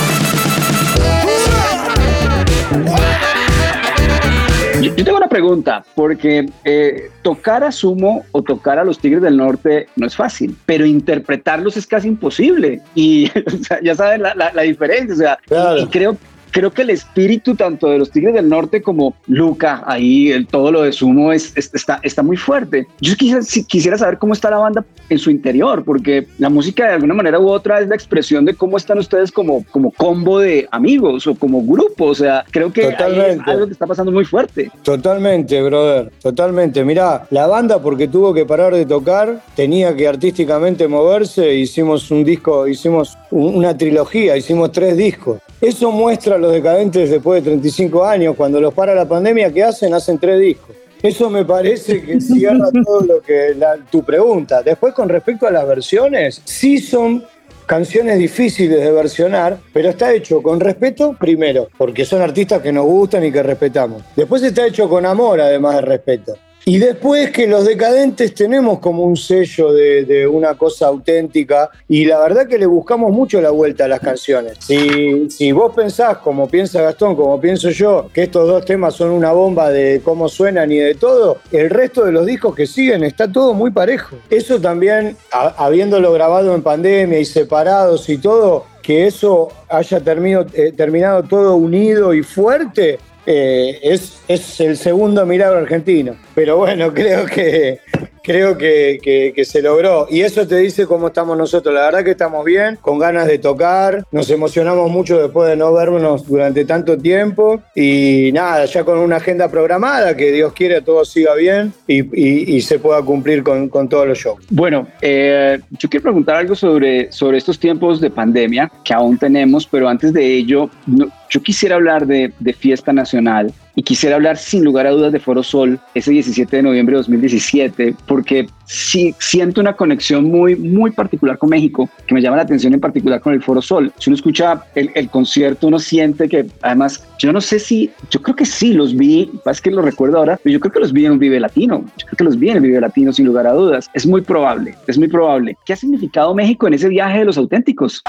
Yo, 4.80 4.94
yo 4.96 5.04
tengo 5.04 5.18
una 5.18 5.28
pregunta, 5.28 5.84
porque 5.94 6.48
eh, 6.64 7.10
tocar 7.22 7.62
a 7.64 7.72
Sumo 7.72 8.24
o 8.32 8.42
tocar 8.42 8.78
a 8.78 8.84
los 8.84 8.98
Tigres 8.98 9.22
del 9.22 9.36
Norte 9.36 9.88
no 9.96 10.06
es 10.06 10.16
fácil, 10.16 10.56
pero 10.66 10.86
interpretarlos 10.86 11.76
es 11.76 11.86
casi 11.86 12.08
imposible. 12.08 12.80
Y 12.94 13.30
o 13.46 13.64
sea, 13.64 13.80
ya 13.82 13.94
saben 13.94 14.22
la, 14.22 14.34
la- 14.34 14.52
la 14.52 14.62
diferencia. 14.62 15.14
O 15.14 15.16
sea, 15.16 15.38
Claro. 15.46 15.78
y 15.78 15.86
creo, 15.86 16.16
creo 16.50 16.70
que 16.70 16.82
el 16.82 16.90
espíritu 16.90 17.54
tanto 17.54 17.88
de 17.88 17.98
los 17.98 18.10
Tigres 18.10 18.34
del 18.34 18.48
Norte 18.48 18.82
como 18.82 19.14
Luca, 19.26 19.82
ahí 19.86 20.30
el, 20.30 20.46
todo 20.46 20.70
lo 20.72 20.82
de 20.82 20.92
Sumo 20.92 21.32
es, 21.32 21.52
es- 21.56 21.70
está, 21.74 22.00
está 22.02 22.22
muy 22.22 22.36
fuerte. 22.36 22.86
Yo 23.00 23.14
quisiera, 23.16 23.42
si- 23.42 23.64
quisiera 23.64 23.96
saber 23.98 24.18
cómo 24.18 24.32
está 24.32 24.50
la 24.50 24.58
banda 24.58 24.84
en 25.08 25.18
su 25.18 25.30
interior, 25.30 25.84
porque 25.84 26.26
la 26.38 26.48
música 26.48 26.86
de 26.86 26.94
alguna 26.94 27.14
manera 27.14 27.38
u 27.40 27.48
otra 27.48 27.80
es 27.80 27.88
la 27.88 27.94
expresión 27.94 28.44
de 28.44 28.54
cómo 28.54 28.76
están 28.76 28.98
ustedes 28.98 29.32
como, 29.32 29.64
como 29.70 29.90
combo 29.90 30.38
de 30.38 30.68
amigos 30.70 31.26
o 31.26 31.34
como 31.34 31.62
grupo. 31.64 32.06
O 32.06 32.14
sea, 32.14 32.44
creo 32.50 32.72
que 32.72 32.86
ahí 32.86 33.18
es 33.20 33.38
algo 33.46 33.66
que 33.66 33.72
está 33.72 33.86
pasando 33.86 34.12
muy 34.12 34.24
fuerte. 34.24 34.70
Totalmente, 34.82 35.60
brother, 35.62 36.10
totalmente. 36.22 36.84
Mirá, 36.84 37.26
la 37.30 37.46
banda 37.46 37.80
porque 37.80 38.06
tuvo 38.08 38.34
que 38.34 38.44
parar 38.44 38.74
de 38.74 38.84
tocar, 38.86 39.40
tenía 39.54 39.94
que 39.96 40.06
artísticamente 40.06 40.86
moverse, 40.88 41.54
hicimos 41.54 42.10
un 42.10 42.24
disco, 42.24 42.66
hicimos 42.68 43.16
un- 43.30 43.54
una 43.56 43.76
trilogía, 43.76 44.36
hicimos 44.36 44.70
tres 44.72 44.96
discos. 44.96 45.40
Eso 45.60 45.90
muestra 45.92 46.38
los 46.40 46.52
decadentes 46.52 47.10
después 47.10 47.42
de 47.44 47.50
35 47.50 48.04
años, 48.04 48.34
cuando 48.36 48.60
los 48.60 48.74
para 48.74 48.94
la 48.94 49.06
pandemia, 49.06 49.52
¿qué 49.52 49.62
hacen? 49.64 49.94
Hacen 49.94 50.18
tres 50.18 50.40
discos. 50.40 50.74
Eso 51.02 51.30
me 51.30 51.44
parece 51.44 52.02
que 52.02 52.20
cierra 52.20 52.68
todo 52.84 53.00
lo 53.02 53.20
que 53.22 53.54
la- 53.56 53.76
tu 53.90 54.02
pregunta. 54.02 54.62
Después, 54.62 54.92
con 54.94 55.08
respecto 55.08 55.46
a 55.46 55.50
las 55.50 55.66
versiones, 55.66 56.42
sí 56.44 56.78
son 56.78 57.24
canciones 57.66 58.18
difíciles 58.18 58.80
de 58.80 58.90
versionar, 58.90 59.58
pero 59.72 59.90
está 59.90 60.12
hecho 60.12 60.42
con 60.42 60.58
respeto 60.58 61.14
primero, 61.18 61.68
porque 61.78 62.04
son 62.04 62.20
artistas 62.20 62.60
que 62.60 62.72
nos 62.72 62.84
gustan 62.84 63.24
y 63.24 63.30
que 63.30 63.42
respetamos. 63.42 64.02
Después 64.16 64.42
está 64.42 64.66
hecho 64.66 64.88
con 64.88 65.06
amor, 65.06 65.40
además 65.40 65.76
de 65.76 65.80
respeto. 65.82 66.34
Y 66.70 66.78
después 66.78 67.32
que 67.32 67.48
los 67.48 67.64
decadentes 67.64 68.32
tenemos 68.32 68.78
como 68.78 69.02
un 69.02 69.16
sello 69.16 69.72
de, 69.72 70.28
una 70.28 70.54
cosa 70.54 70.86
auténtica 70.86 71.68
y 71.88 72.04
la 72.04 72.20
verdad 72.20 72.46
que 72.46 72.58
le 72.58 72.66
buscamos 72.66 73.10
mucho 73.10 73.40
la 73.40 73.50
vuelta 73.50 73.86
a 73.86 73.88
las 73.88 73.98
canciones. 73.98 74.58
Si, 74.60 75.28
si 75.30 75.50
vos 75.50 75.74
pensás, 75.74 76.18
como 76.18 76.48
piensa 76.48 76.80
Gastón, 76.80 77.16
como 77.16 77.40
pienso 77.40 77.70
yo, 77.70 78.08
que 78.14 78.22
estos 78.22 78.46
dos 78.46 78.64
temas 78.64 78.94
son 78.94 79.10
una 79.10 79.32
bomba 79.32 79.70
de 79.70 80.00
cómo 80.04 80.28
suenan 80.28 80.70
y 80.70 80.76
de 80.76 80.94
todo, 80.94 81.38
el 81.50 81.70
resto 81.70 82.04
de 82.04 82.12
los 82.12 82.24
discos 82.24 82.54
que 82.54 82.68
siguen 82.68 83.02
está 83.02 83.26
todo 83.26 83.52
muy 83.52 83.72
parejo. 83.72 84.14
Eso 84.30 84.60
también, 84.60 85.16
habiéndolo 85.32 86.12
grabado 86.12 86.54
en 86.54 86.62
pandemia 86.62 87.18
y 87.18 87.24
separados 87.24 88.08
y 88.08 88.18
todo, 88.18 88.64
que 88.80 89.06
eso 89.08 89.48
haya 89.68 89.98
eh, 89.98 90.72
terminado 90.76 91.22
todo 91.24 91.56
unido 91.56 92.14
y 92.14 92.22
fuerte, 92.22 92.98
eh, 93.26 93.78
es, 93.82 94.20
es 94.28 94.60
el 94.60 94.76
segundo 94.76 95.26
milagro 95.26 95.58
argentino. 95.58 96.16
Pero 96.34 96.56
bueno, 96.56 96.92
creo 96.94 97.26
que 97.26 97.80
creo 98.22 98.56
que, 98.56 98.98
que- 99.02 99.44
se 99.44 99.62
logró. 99.62 100.06
Y 100.10 100.20
eso 100.20 100.46
te 100.46 100.56
dice 100.58 100.86
cómo 100.86 101.08
estamos 101.08 101.36
nosotros. 101.36 101.74
La 101.74 101.86
verdad 101.86 102.04
que 102.04 102.10
estamos 102.10 102.44
bien, 102.44 102.78
con 102.80 102.98
ganas 102.98 103.26
de 103.26 103.38
tocar. 103.38 104.04
Nos 104.12 104.28
emocionamos 104.30 104.90
mucho 104.90 105.20
después 105.20 105.48
de 105.48 105.56
no 105.56 105.72
vernos 105.72 106.26
durante 106.26 106.64
tanto 106.66 106.96
tiempo. 106.98 107.62
Y 107.74 108.30
nada, 108.32 108.66
ya 108.66 108.84
con 108.84 108.98
una 108.98 109.16
agenda 109.16 109.48
programada, 109.50 110.14
que 110.16 110.30
Dios 110.30 110.52
quiere 110.52 110.82
todo 110.82 111.04
siga 111.04 111.34
bien 111.34 111.72
y, 111.86 112.60
se 112.60 112.78
pueda 112.78 113.02
cumplir 113.02 113.42
con, 113.42 113.68
con 113.68 113.88
todos 113.88 114.06
los 114.06 114.18
shows. 114.18 114.44
Bueno, 114.50 114.86
eh, 115.00 115.58
yo 115.78 115.88
quiero 115.88 116.02
preguntar 116.02 116.36
algo 116.36 116.54
sobre, 116.54 117.10
sobre 117.10 117.38
estos 117.38 117.58
tiempos 117.58 118.00
de 118.00 118.10
pandemia 118.10 118.70
que 118.84 118.92
aún 118.92 119.18
tenemos, 119.18 119.66
pero 119.66 119.88
antes 119.88 120.12
de 120.12 120.24
ello, 120.24 120.70
yo 120.86 121.42
quisiera 121.42 121.76
hablar 121.76 122.06
de, 122.06 122.32
de 122.38 122.52
fiesta 122.52 122.92
nacional 122.92 123.52
Y 123.74 123.82
quisiera 123.82 124.16
hablar 124.16 124.36
sin 124.36 124.64
lugar 124.64 124.86
a 124.86 124.90
dudas 124.90 125.12
de 125.12 125.20
Foro 125.20 125.42
Sol 125.42 125.78
ese 125.94 126.10
17 126.10 126.56
de 126.56 126.62
noviembre 126.62 126.94
de 126.94 126.98
2017, 126.98 127.94
porque 128.06 128.48
sí 128.66 129.14
siento 129.18 129.60
una 129.60 129.74
conexión 129.74 130.24
muy, 130.24 130.56
muy 130.56 130.90
particular 130.90 131.38
con 131.38 131.50
México, 131.50 131.88
que 132.06 132.14
me 132.14 132.22
llama 132.22 132.36
la 132.36 132.42
atención 132.42 132.74
en 132.74 132.80
particular 132.80 133.20
con 133.20 133.34
el 133.34 133.42
Foro 133.42 133.62
Sol. 133.62 133.92
Si 133.98 134.10
uno 134.10 134.16
escucha 134.16 134.62
el, 134.74 134.90
el 134.94 135.08
concierto, 135.08 135.66
uno 135.66 135.78
siente 135.78 136.28
que 136.28 136.46
además, 136.62 137.04
yo 137.18 137.32
no 137.32 137.40
sé 137.40 137.58
si, 137.58 137.90
yo 138.10 138.22
creo 138.22 138.36
que 138.36 138.46
sí 138.46 138.72
los 138.72 138.96
vi, 138.96 139.30
es 139.44 139.60
que 139.60 139.70
lo 139.70 139.82
recuerdo 139.82 140.18
ahora, 140.18 140.38
pero 140.42 140.52
yo 140.52 140.60
creo 140.60 140.72
que 140.72 140.80
los 140.80 140.92
vi 140.92 141.06
en 141.06 141.12
un 141.12 141.18
Vive 141.18 141.40
Latino, 141.40 141.84
yo 141.96 142.06
creo 142.06 142.16
que 142.16 142.24
los 142.24 142.38
vi 142.38 142.50
en 142.50 142.56
el 142.56 142.62
Vive 142.62 142.80
Latino 142.80 143.12
sin 143.12 143.26
lugar 143.26 143.46
a 143.46 143.52
dudas. 143.52 143.88
Es 143.94 144.06
muy 144.06 144.20
probable, 144.20 144.74
es 144.86 144.98
muy 144.98 145.08
probable. 145.08 145.56
¿Qué 145.64 145.72
ha 145.72 145.76
significado 145.76 146.34
México 146.34 146.66
en 146.66 146.74
ese 146.74 146.88
viaje 146.88 147.20
de 147.20 147.24
los 147.24 147.38
auténticos? 147.38 148.02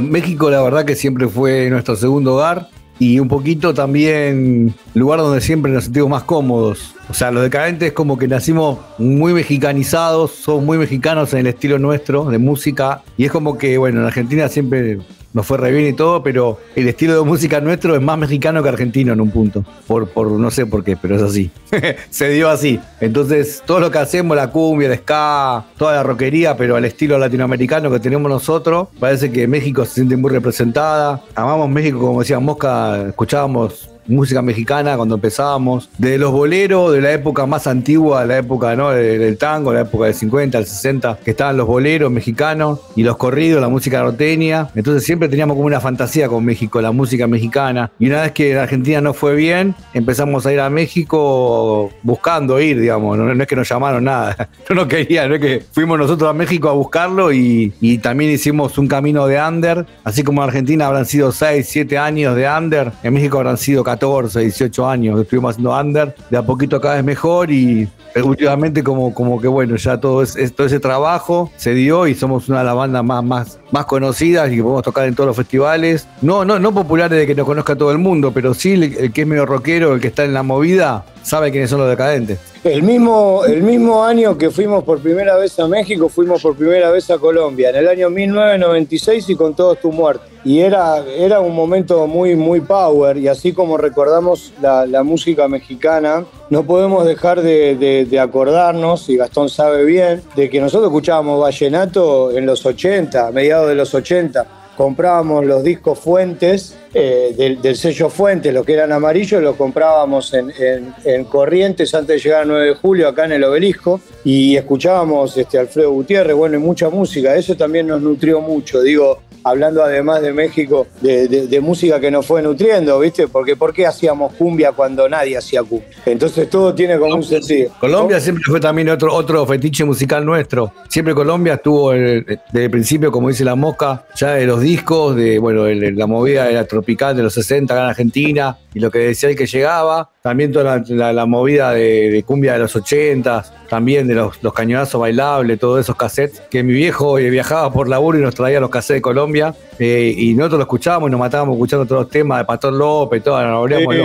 México, 0.00 0.50
la 0.50 0.62
verdad 0.62 0.84
que 0.84 0.96
siempre 0.96 1.28
fue 1.28 1.68
nuestro 1.70 1.96
segundo 1.96 2.34
hogar 2.34 2.68
y 2.98 3.18
un 3.18 3.28
poquito 3.28 3.74
también 3.74 4.74
lugar 4.94 5.18
donde 5.18 5.40
siempre 5.40 5.72
nos 5.72 5.84
sentimos 5.84 6.10
más 6.10 6.22
cómodos. 6.22 6.94
O 7.08 7.14
sea, 7.14 7.30
los 7.30 7.42
decadentes 7.42 7.88
es 7.88 7.92
como 7.94 8.16
que 8.16 8.28
nacimos 8.28 8.78
muy 8.98 9.32
mexicanizados, 9.32 10.30
somos 10.30 10.64
muy 10.64 10.78
mexicanos 10.78 11.32
en 11.32 11.40
el 11.40 11.46
estilo 11.48 11.78
nuestro 11.78 12.24
de 12.26 12.38
música 12.38 13.02
y 13.16 13.24
es 13.24 13.32
como 13.32 13.58
que, 13.58 13.76
bueno, 13.78 14.00
en 14.00 14.06
Argentina 14.06 14.48
siempre 14.48 14.98
nos 15.32 15.46
fue 15.46 15.58
re 15.58 15.70
bien 15.70 15.88
y 15.88 15.92
todo, 15.92 16.22
pero 16.22 16.58
el 16.76 16.88
estilo 16.88 17.14
de 17.14 17.22
música 17.22 17.60
nuestro 17.60 17.94
es 17.94 18.02
más 18.02 18.18
mexicano 18.18 18.62
que 18.62 18.68
argentino 18.68 19.12
en 19.12 19.20
un 19.20 19.30
punto. 19.30 19.64
Por, 19.86 20.08
por 20.08 20.30
no 20.30 20.50
sé 20.50 20.66
por 20.66 20.84
qué, 20.84 20.96
pero 20.96 21.16
es 21.16 21.22
así. 21.22 21.50
Se 22.10 22.28
dio 22.30 22.48
así. 22.48 22.80
Entonces, 23.00 23.62
todo 23.66 23.80
lo 23.80 23.90
que 23.90 23.98
hacemos, 23.98 24.36
la 24.36 24.50
cumbia, 24.50 24.88
el 24.88 24.98
ska, 24.98 25.64
toda 25.76 25.94
la 25.94 26.02
rockería, 26.02 26.56
pero 26.56 26.76
al 26.76 26.84
estilo 26.84 27.18
latinoamericano 27.18 27.90
que 27.90 28.00
tenemos 28.00 28.30
nosotros, 28.30 28.88
parece 28.98 29.30
que 29.30 29.46
México 29.46 29.84
se 29.84 29.94
siente 29.94 30.16
muy 30.16 30.30
representada. 30.30 31.22
Amamos 31.34 31.68
México, 31.68 31.98
como 31.98 32.20
decía 32.20 32.38
Mosca, 32.38 33.08
escuchábamos 33.08 33.91
música 34.06 34.42
mexicana 34.42 34.96
cuando 34.96 35.16
empezábamos, 35.16 35.88
de 35.98 36.18
los 36.18 36.32
boleros, 36.32 36.92
de 36.92 37.00
la 37.00 37.12
época 37.12 37.46
más 37.46 37.66
antigua, 37.66 38.24
la 38.24 38.38
época 38.38 38.74
¿no? 38.76 38.90
del, 38.90 39.38
tango, 39.38 39.72
la 39.72 39.82
época 39.82 40.06
del 40.06 40.14
50, 40.14 40.58
del 40.58 40.66
60, 40.66 41.18
que 41.24 41.30
estaban 41.32 41.56
los 41.56 41.66
boleros 41.66 42.10
mexicanos 42.10 42.80
y 42.96 43.02
los 43.02 43.16
corridos, 43.16 43.60
la 43.60 43.68
música 43.68 44.02
norteña. 44.02 44.68
Entonces 44.74 45.04
siempre 45.04 45.28
teníamos 45.28 45.56
como 45.56 45.66
una 45.66 45.80
fantasía 45.80 46.28
con 46.28 46.44
México, 46.44 46.80
la 46.80 46.92
música 46.92 47.26
mexicana. 47.26 47.90
Y 47.98 48.06
una 48.06 48.22
vez 48.22 48.32
que 48.32 48.52
en 48.52 48.58
Argentina 48.58 49.00
no 49.00 49.14
fue 49.14 49.34
bien, 49.34 49.74
empezamos 49.94 50.46
a 50.46 50.52
ir 50.52 50.60
a 50.60 50.70
México 50.70 51.90
buscando 52.02 52.60
ir, 52.60 52.80
digamos. 52.80 53.18
No, 53.18 53.30
es 53.30 53.46
que 53.46 53.56
nos 53.56 53.68
llamaron 53.68 54.04
nada, 54.04 54.48
no 54.68 54.76
nos 54.76 54.86
querían, 54.86 55.28
no 55.28 55.36
es 55.36 55.40
que 55.40 55.62
fuimos 55.72 55.98
nosotros 55.98 56.28
a 56.28 56.32
México 56.32 56.68
a 56.68 56.72
buscarlo 56.72 57.32
y, 57.32 57.72
y 57.80 57.98
también 57.98 58.30
hicimos 58.30 58.78
un 58.78 58.88
camino 58.88 59.26
de 59.26 59.40
under. 59.40 59.86
Así 60.04 60.22
como 60.22 60.42
en 60.42 60.48
Argentina 60.48 60.86
habrán 60.86 61.06
sido 61.06 61.32
6, 61.32 61.66
7 61.68 61.98
años 61.98 62.36
de 62.36 62.48
under, 62.48 62.92
en 63.02 63.14
México 63.14 63.38
habrán 63.38 63.56
sido 63.56 63.84
14, 63.84 63.91
18 63.96 64.88
años 64.88 65.20
estuvimos 65.20 65.52
haciendo 65.52 65.78
under, 65.78 66.14
de 66.30 66.36
a 66.36 66.42
poquito 66.42 66.80
cada 66.80 66.96
vez 66.96 67.04
mejor 67.04 67.50
y 67.50 67.88
últimamente 68.22 68.82
como, 68.82 69.14
como 69.14 69.40
que 69.40 69.48
bueno, 69.48 69.76
ya 69.76 69.98
todo, 69.98 70.22
es, 70.22 70.36
todo 70.54 70.66
ese 70.66 70.80
trabajo 70.80 71.50
se 71.56 71.74
dio 71.74 72.06
y 72.06 72.14
somos 72.14 72.48
una 72.48 72.60
de 72.60 72.64
las 72.64 72.74
bandas 72.74 73.04
más, 73.04 73.24
más, 73.24 73.58
más 73.70 73.86
conocidas 73.86 74.50
y 74.52 74.56
que 74.56 74.62
podemos 74.62 74.82
tocar 74.82 75.06
en 75.06 75.14
todos 75.14 75.28
los 75.28 75.36
festivales. 75.36 76.06
No, 76.20 76.44
no, 76.44 76.58
no 76.58 76.72
populares 76.72 77.18
de 77.18 77.26
que 77.26 77.34
nos 77.34 77.46
conozca 77.46 77.76
todo 77.76 77.92
el 77.92 77.98
mundo, 77.98 78.32
pero 78.32 78.54
sí 78.54 78.72
el 78.72 79.12
que 79.12 79.22
es 79.22 79.26
medio 79.26 79.46
rockero, 79.46 79.94
el 79.94 80.00
que 80.00 80.08
está 80.08 80.24
en 80.24 80.34
la 80.34 80.42
movida, 80.42 81.04
sabe 81.22 81.50
quiénes 81.50 81.70
son 81.70 81.80
los 81.80 81.88
decadentes. 81.88 82.51
El 82.64 82.84
mismo, 82.84 83.44
el 83.44 83.60
mismo 83.64 84.04
año 84.04 84.38
que 84.38 84.48
fuimos 84.48 84.84
por 84.84 85.00
primera 85.00 85.36
vez 85.36 85.58
a 85.58 85.66
México, 85.66 86.08
fuimos 86.08 86.40
por 86.42 86.54
primera 86.54 86.92
vez 86.92 87.10
a 87.10 87.18
Colombia, 87.18 87.70
en 87.70 87.76
el 87.76 87.88
año 87.88 88.08
1996 88.08 89.30
y 89.30 89.34
con 89.34 89.54
todos 89.54 89.80
tu 89.80 89.90
muerte. 89.90 90.26
Y 90.44 90.60
era, 90.60 91.04
era 91.04 91.40
un 91.40 91.56
momento 91.56 92.06
muy, 92.06 92.36
muy 92.36 92.60
power, 92.60 93.16
y 93.16 93.26
así 93.26 93.52
como 93.52 93.78
recordamos 93.78 94.52
la, 94.62 95.02
música 95.02 95.48
mexicana, 95.48 96.24
no 96.50 96.62
podemos 96.62 97.04
dejar 97.04 97.42
de, 97.42 98.18
acordarnos, 98.20 99.08
y 99.08 99.16
Gastón 99.16 99.48
sabe 99.48 99.84
bien, 99.84 100.22
de 100.36 100.48
que 100.48 100.60
nosotros 100.60 100.88
escuchábamos 100.88 101.40
vallenato 101.40 102.30
en 102.30 102.46
los 102.46 102.64
80, 102.64 103.26
a 103.26 103.32
mediados 103.32 103.70
de 103.70 103.74
los 103.74 103.92
80 103.92 104.61
comprábamos 104.82 105.46
los 105.46 105.62
discos 105.62 105.96
Fuentes, 105.96 106.76
eh, 106.92 107.56
del, 107.62 107.76
sello 107.76 108.08
Fuentes, 108.10 108.52
los 108.52 108.66
que 108.66 108.72
eran 108.72 108.90
amarillos, 108.90 109.40
los 109.40 109.54
comprábamos 109.54 110.34
en, 110.34 110.50
en, 110.58 110.92
en, 111.04 111.24
Corrientes 111.26 111.94
antes 111.94 112.16
de 112.16 112.18
llegar 112.18 112.42
al 112.42 112.48
9 112.48 112.66
de 112.66 112.74
julio, 112.74 113.06
acá 113.06 113.26
en 113.26 113.30
el 113.30 113.44
obelisco, 113.44 114.00
y 114.24 114.56
escuchábamos 114.56 115.36
este, 115.36 115.56
Alfredo 115.56 115.92
Gutiérrez, 115.92 116.34
bueno, 116.34 116.56
y 116.56 116.58
mucha 116.58 116.90
música, 116.90 117.36
eso 117.36 117.56
también 117.56 117.86
nos 117.86 118.02
nutrió 118.02 118.40
mucho, 118.40 118.82
digo, 118.82 119.20
hablando 119.44 119.82
además 119.82 120.22
de 120.22 120.32
México, 120.32 120.86
de, 121.00 121.28
de, 121.28 121.46
de, 121.46 121.60
música 121.60 122.00
que 122.00 122.10
nos 122.10 122.26
fue 122.26 122.42
nutriendo, 122.42 122.98
¿viste? 122.98 123.28
Porque 123.28 123.56
¿por 123.56 123.72
qué 123.72 123.86
hacíamos 123.86 124.34
cumbia 124.34 124.72
cuando 124.72 125.08
nadie 125.08 125.36
hacía 125.36 125.62
cumbia? 125.62 125.88
Entonces 126.06 126.48
todo 126.50 126.74
tiene 126.74 126.98
como 126.98 127.16
un 127.16 127.22
sentido. 127.22 127.70
Colombia 127.80 128.16
¿no? 128.16 128.22
siempre 128.22 128.44
fue 128.46 128.60
también 128.60 128.88
otro, 128.88 129.14
otro 129.14 129.46
fetiche 129.46 129.84
musical 129.84 130.24
nuestro. 130.24 130.72
Siempre 130.88 131.14
Colombia 131.14 131.54
estuvo 131.54 131.92
desde 131.92 132.40
el 132.52 132.70
principio, 132.70 133.10
como 133.10 133.28
dice 133.28 133.44
la 133.44 133.54
mosca, 133.54 134.04
ya 134.16 134.34
de 134.34 134.46
los 134.46 134.60
discos, 134.60 135.16
de 135.16 135.38
bueno, 135.38 135.66
el, 135.66 135.96
la 135.96 136.06
movida 136.06 136.48
era 136.50 136.64
tropical 136.64 137.16
de 137.16 137.22
los 137.22 137.34
60 137.34 137.72
acá 137.72 137.82
en 137.84 137.90
Argentina, 137.90 138.58
y 138.74 138.80
lo 138.80 138.90
que 138.90 138.98
decía 138.98 139.28
el 139.28 139.36
que 139.36 139.46
llegaba, 139.46 140.10
también 140.22 140.52
toda 140.52 140.78
la, 140.78 140.84
la, 140.88 141.12
la 141.12 141.26
movida 141.26 141.72
de, 141.72 142.10
de, 142.10 142.22
cumbia 142.22 142.54
de 142.54 142.60
los 142.60 142.74
80, 142.74 143.44
también 143.68 144.06
de 144.08 144.14
los, 144.14 144.42
los, 144.42 144.52
cañonazos 144.52 145.00
bailables, 145.00 145.58
todos 145.58 145.80
esos 145.80 145.96
cassettes, 145.96 146.40
que 146.50 146.62
mi 146.62 146.72
viejo 146.72 147.18
eh, 147.18 147.28
viajaba 147.30 147.72
por 147.72 147.88
laburo 147.88 148.18
y 148.18 148.22
nos 148.22 148.34
traía 148.34 148.60
los 148.60 148.70
cassettes 148.70 148.98
de 148.98 149.02
Colombia, 149.02 149.54
eh, 149.78 150.14
y 150.16 150.34
nosotros 150.34 150.60
los 150.60 150.66
escuchábamos 150.66 151.08
y 151.08 151.12
nos 151.12 151.20
matábamos 151.20 151.54
escuchando 151.54 151.86
todos 151.86 152.02
los 152.02 152.10
temas 152.10 152.38
de 152.38 152.44
Pastor 152.44 152.72
López, 152.72 153.22
todo, 153.22 153.42
nos 153.42 153.58
volvíamos. 153.58 153.96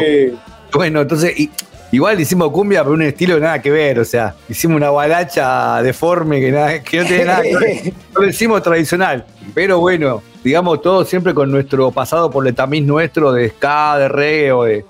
Bueno, 0.73 1.01
entonces, 1.01 1.39
y, 1.39 1.49
igual 1.91 2.19
hicimos 2.19 2.51
cumbia, 2.51 2.83
pero 2.83 2.93
un 2.93 3.01
estilo 3.01 3.39
nada 3.39 3.61
que 3.61 3.71
ver, 3.71 3.99
o 3.99 4.05
sea, 4.05 4.35
hicimos 4.49 4.77
una 4.77 4.89
balacha 4.89 5.81
deforme 5.81 6.41
que, 6.41 6.51
nada, 6.51 6.83
que 6.83 6.97
no 6.97 7.05
tiene 7.05 7.25
nada 7.25 7.41
que 7.41 7.57
ver, 7.57 7.93
no 8.13 8.21
lo 8.21 8.27
hicimos 8.27 8.61
tradicional, 8.61 9.25
pero 9.53 9.79
bueno, 9.79 10.21
digamos 10.47 10.81
todo 10.81 11.03
siempre 11.03 11.33
con 11.33 11.51
nuestro 11.51 11.91
pasado 11.91 12.31
por 12.31 12.47
el 12.47 12.55
tamiz 12.55 12.81
nuestro 12.81 13.33
de 13.33 13.49
ska, 13.49 13.97
de 13.97 14.07
reggae 14.07 14.51
o 14.53 14.63
de 14.63 14.85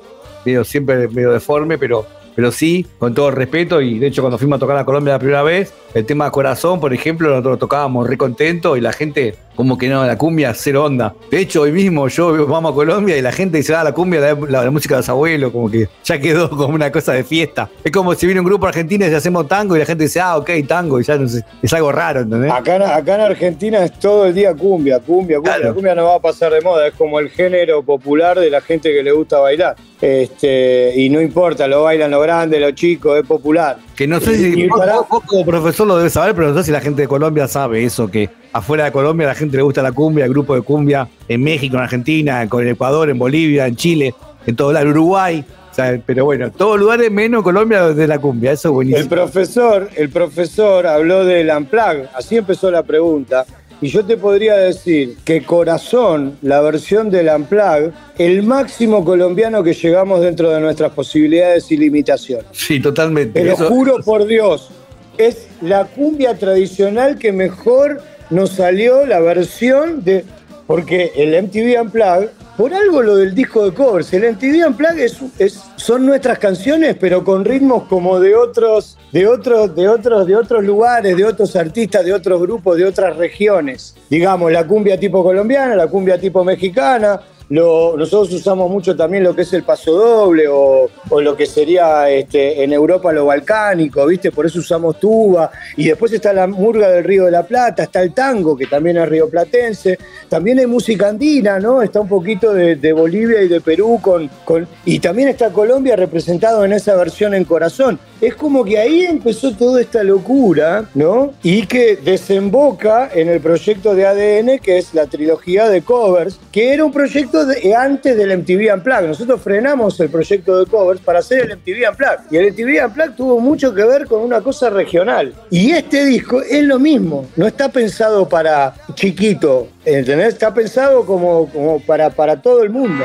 medio, 0.45 0.63
siempre 0.63 1.07
medio 1.07 1.31
deforme, 1.31 1.79
pero, 1.79 2.05
pero 2.35 2.51
sí, 2.51 2.85
con 2.99 3.15
todo 3.15 3.29
el 3.29 3.35
respeto. 3.35 3.81
Y 3.81 3.97
de 3.97 4.05
hecho, 4.05 4.21
cuando 4.21 4.37
fuimos 4.37 4.57
a 4.57 4.59
tocar 4.59 4.77
a 4.77 4.85
Colombia 4.85 5.13
la 5.13 5.19
primera 5.19 5.41
vez, 5.41 5.73
el 5.95 6.05
tema 6.05 6.29
Corazón, 6.29 6.79
por 6.79 6.93
ejemplo, 6.93 7.29
nosotros 7.29 7.53
lo 7.53 7.57
tocábamos 7.57 8.07
re 8.07 8.19
contentos 8.19 8.77
y 8.77 8.81
la 8.81 8.93
gente, 8.93 9.33
como 9.57 9.75
que 9.75 9.89
no, 9.89 10.05
la 10.05 10.17
cumbia, 10.17 10.53
cero 10.53 10.85
onda. 10.85 11.15
De 11.31 11.39
hecho, 11.39 11.61
hoy 11.61 11.71
mismo 11.71 12.07
yo 12.07 12.45
vamos 12.45 12.71
a 12.71 12.75
Colombia 12.75 13.17
y 13.17 13.23
la 13.23 13.31
gente 13.31 13.57
dice, 13.57 13.73
ah, 13.73 13.83
la 13.83 13.91
cumbia, 13.91 14.21
la, 14.21 14.33
la, 14.47 14.63
la, 14.65 14.71
música 14.71 14.93
de 14.93 14.99
los 14.99 15.09
abuelos, 15.09 15.51
como 15.51 15.69
que 15.69 15.89
ya 16.03 16.19
quedó 16.19 16.47
como 16.51 16.75
una 16.75 16.91
cosa 16.91 17.13
de 17.13 17.23
fiesta. 17.23 17.67
Es 17.83 17.91
como 17.91 18.13
si 18.13 18.27
viene 18.27 18.39
un 18.39 18.45
grupo 18.45 18.67
argentino 18.67 19.07
y 19.07 19.13
hacemos 19.13 19.47
tango 19.47 19.75
y 19.75 19.79
la 19.79 19.85
gente 19.85 20.03
dice, 20.03 20.21
ah, 20.21 20.37
ok, 20.37 20.51
tango, 20.67 20.99
y 20.99 21.03
ya 21.03 21.17
no 21.17 21.27
sé, 21.27 21.43
es 21.61 21.73
algo 21.73 21.91
raro, 21.91 22.21
¿entendés? 22.21 22.51
Acá, 22.51 22.95
acá 22.95 23.15
en 23.15 23.21
Argentina 23.21 23.83
es 23.83 23.93
todo 23.93 24.27
el 24.27 24.35
día 24.35 24.53
cumbia, 24.53 24.99
cumbia, 24.99 25.37
cumbia. 25.37 25.53
Claro. 25.53 25.69
La 25.69 25.73
cumbia 25.73 25.95
no 25.95 26.05
va 26.05 26.15
a 26.15 26.19
pasar 26.19 26.53
de 26.53 26.61
moda, 26.61 26.87
es 26.87 26.93
como 26.93 27.19
el 27.19 27.31
género 27.31 27.81
popular 27.81 28.39
de 28.39 28.51
la 28.51 28.61
gente 28.61 28.93
que 28.93 29.01
le 29.01 29.11
gusta 29.11 29.39
bailar. 29.39 29.75
Este, 29.99 30.93
y 30.95 31.09
no 31.09 31.19
importa, 31.19 31.67
lo 31.67 31.81
bailan 31.81 32.11
los 32.11 32.21
grandes, 32.21 32.61
los 32.61 32.75
chicos, 32.75 33.17
es 33.19 33.25
popular. 33.25 33.77
Que 33.95 34.05
no 34.05 34.19
sé 34.19 34.37
si 34.37 34.67
vos, 34.67 34.79
vos, 35.09 35.23
como 35.25 35.43
profesor 35.43 35.87
lo 35.87 35.97
debes 35.97 36.13
saber, 36.13 36.35
pero 36.35 36.49
no 36.51 36.57
sé 36.59 36.65
si 36.65 36.71
la 36.71 36.81
gente 36.81 37.01
de 37.01 37.07
Colombia 37.07 37.47
sabe 37.47 37.83
eso, 37.83 38.07
que 38.07 38.29
afuera 38.54 38.86
de 38.86 38.92
Colombia 38.92 39.27
a 39.27 39.30
la 39.30 39.36
gente 39.36 39.58
le 39.58 39.63
gusta 39.63 39.82
la 39.82 39.92
cumbia, 39.92 40.25
el 40.25 40.32
grupo 40.32 40.56
de 40.56 40.62
cumbia 40.62 41.08
en 41.27 41.44
México, 41.44 41.77
en 41.77 41.84
Argentina, 41.84 42.42
en 42.42 42.68
Ecuador, 42.68 43.10
en 43.10 43.20
Bolivia, 43.20 43.68
en 43.68 43.75
Chile, 43.75 44.13
en 44.46 44.56
todo 44.56 44.74
lado, 44.74 44.89
Uruguay. 44.89 45.44
O 45.72 45.74
sea, 45.74 46.01
pero 46.06 46.25
bueno, 46.25 46.51
todos 46.51 46.80
lugares 46.80 47.12
menos 47.12 47.44
Colombia 47.44 47.89
de 47.89 48.08
la 48.08 48.18
cumbia, 48.18 48.51
eso 48.51 48.70
es 48.70 48.74
buenísimo. 48.74 49.04
El 49.04 49.10
profesor, 49.10 49.89
el 49.96 50.10
profesor 50.10 50.88
habló 50.88 51.24
del 51.24 51.50
Amplag, 51.51 52.10
así 52.16 52.38
empezó 52.38 52.72
la 52.72 52.84
pregunta. 52.84 53.46
Y 53.80 53.89
yo 53.89 54.04
te 54.04 54.18
podría 54.18 54.56
decir 54.56 55.18
que 55.24 55.44
Corazón, 55.44 56.38
la 56.42 56.62
versión 56.62 57.12
del 57.12 57.30
Amplag, 57.30 57.92
el 58.18 58.42
máximo 58.42 59.06
colombiano 59.06 59.62
que 59.62 59.74
llegamos 59.74 60.22
dentro 60.22 60.50
de 60.50 60.60
nuestras 60.60 60.92
posibilidades 60.94 61.72
y 61.72 61.77
limitaciones. 61.77 62.48
Sí, 62.54 62.80
totalmente. 62.80 63.39
Te 63.39 63.46
lo 63.46 63.54
Eso... 63.54 63.68
juro 63.68 63.98
por 64.04 64.25
Dios, 64.25 64.72
es 65.20 65.48
la 65.62 65.86
cumbia 65.86 66.36
tradicional 66.38 67.20
que 67.20 67.32
mejor 67.32 68.01
nos 68.29 68.51
salió 68.51 69.05
la 69.05 69.19
versión 69.19 70.03
de. 70.03 70.25
Porque 70.65 71.13
el 71.15 71.41
MTV 71.43 71.81
Unplugged, 71.81 72.27
por 72.57 72.74
algo 72.74 73.01
lo 73.01 73.15
del 73.15 73.34
disco 73.34 73.63
de 73.63 73.74
covers, 73.74 74.12
el 74.12 74.34
MTV 74.34 74.67
Unplugged 74.67 75.00
es, 75.00 75.17
es, 75.39 75.63
son 75.77 76.05
nuestras 76.05 76.39
canciones, 76.39 76.98
pero 77.00 77.24
con 77.24 77.46
ritmos 77.46 77.84
como 77.84 78.19
de 78.19 78.36
otros, 78.36 78.98
de 79.13 79.25
otros, 79.27 79.74
de 79.75 79.88
otros, 79.88 80.27
de 80.27 80.36
otros 80.36 80.65
lugares, 80.65 81.15
de 81.15 81.24
otros 81.24 81.55
artistas, 81.55 82.03
de 82.03 82.12
otros 82.12 82.41
grupos, 82.41 82.75
de 82.75 82.84
otras 82.84 83.15
regiones. 83.15 83.96
Digamos, 84.10 84.51
la 84.51 84.67
cumbia 84.67 85.00
tipo 85.00 85.24
colombiana, 85.24 85.74
la 85.74 85.88
cumbia 85.88 86.19
tipo 86.19 86.43
mexicana, 86.43 87.22
nosotros 87.50 88.34
usamos 88.34 88.70
mucho 88.70 88.96
también 88.96 89.24
lo 89.24 89.34
que 89.34 89.44
es 89.44 89.54
el 89.54 89.63
paso 89.63 89.94
doble 89.94 90.48
o, 90.50 90.89
lo 91.22 91.36
que 91.36 91.46
sería 91.46 92.10
este, 92.10 92.63
en 92.63 92.74
Europa 92.74 93.13
lo 93.13 93.25
balcánico, 93.25 94.06
¿viste? 94.06 94.32
Por 94.32 94.46
eso 94.46 94.60
usamos 94.60 95.00
tuba. 95.00 95.50
Y 95.77 95.88
después 95.88 96.12
está 96.12 96.34
la 96.34 96.48
murga 96.48 96.89
del 96.89 97.04
Río 97.04 97.25
de 97.25 97.32
la 97.32 97.44
Plata, 97.44 97.84
está 97.84 98.01
el 98.01 98.13
tango, 98.13 98.58
que 98.58 98.66
también 98.66 98.98
es 98.98 99.08
rioplatense. 99.08 99.98
También 100.27 100.60
hay 100.60 100.68
música 100.68 101.08
andina, 101.08 101.60
¿no? 101.60 101.82
Está 101.82 102.01
un 102.01 102.08
poquito 102.08 102.54
de, 102.54 102.94
Bolivia 102.94 103.42
y 103.42 103.48
de 103.48 103.62
Perú 103.62 104.00
con, 104.01 104.30
con, 104.44 104.68
y 104.86 105.00
también 105.00 105.30
está 105.30 105.51
Colombia 105.51 105.96
representado 105.96 106.66
en 106.66 106.74
esa 106.74 106.96
versión 106.96 107.34
en 107.34 107.46
corazón. 107.46 108.00
Es 108.20 108.36
como 108.36 108.66
que 108.66 108.80
ahí 108.80 109.06
empezó 109.06 109.51
toda 109.56 109.80
esta 109.80 110.04
locura, 110.04 110.89
¿no? 110.96 111.34
Y 111.44 111.68
que 111.68 111.96
desemboca 111.98 113.10
en 113.13 113.30
el 113.30 113.39
proyecto 113.39 113.94
de 113.94 114.08
ADN, 114.08 114.60
que 114.60 114.80
es 114.80 114.94
la 114.94 115.06
trilogía 115.06 115.70
de 115.70 115.82
covers, 115.82 116.39
que 116.51 116.74
era 116.74 116.84
un 116.84 116.92
proyecto 116.92 117.37
de, 117.46 117.75
antes 117.75 118.17
del 118.17 118.38
MTV 118.38 118.74
Unplugged. 118.74 119.08
Nosotros 119.08 119.41
frenamos 119.41 120.00
el 120.00 120.10
proyecto 120.10 120.60
de 120.60 120.65
covers 120.65 121.01
para 121.01 121.20
hacer 121.20 121.41
el 121.41 121.58
MTV 121.58 121.89
Unplugged. 121.89 122.32
Y 122.32 122.38
el 122.38 122.51
MTV 122.51 122.86
Unplugged 122.86 123.15
tuvo 123.15 123.39
mucho 123.39 123.74
que 123.74 123.84
ver 123.84 124.08
con 124.08 124.22
una 124.22 124.41
cosa 124.41 124.70
regional. 124.70 125.34
Y 125.50 125.72
este 125.72 126.06
disco 126.06 126.41
es 126.41 126.63
lo 126.63 126.79
mismo, 126.79 127.25
no 127.36 127.48
está 127.48 127.70
pensado 127.70 128.27
para 128.27 128.74
chiquito, 128.94 129.70
¿entendés? 129.86 130.29
Está 130.29 130.53
pensado 130.53 131.06
como, 131.06 131.50
como 131.50 131.79
para, 131.82 132.10
para 132.10 132.41
todo 132.41 132.63
el 132.63 132.70
mundo. 132.70 133.03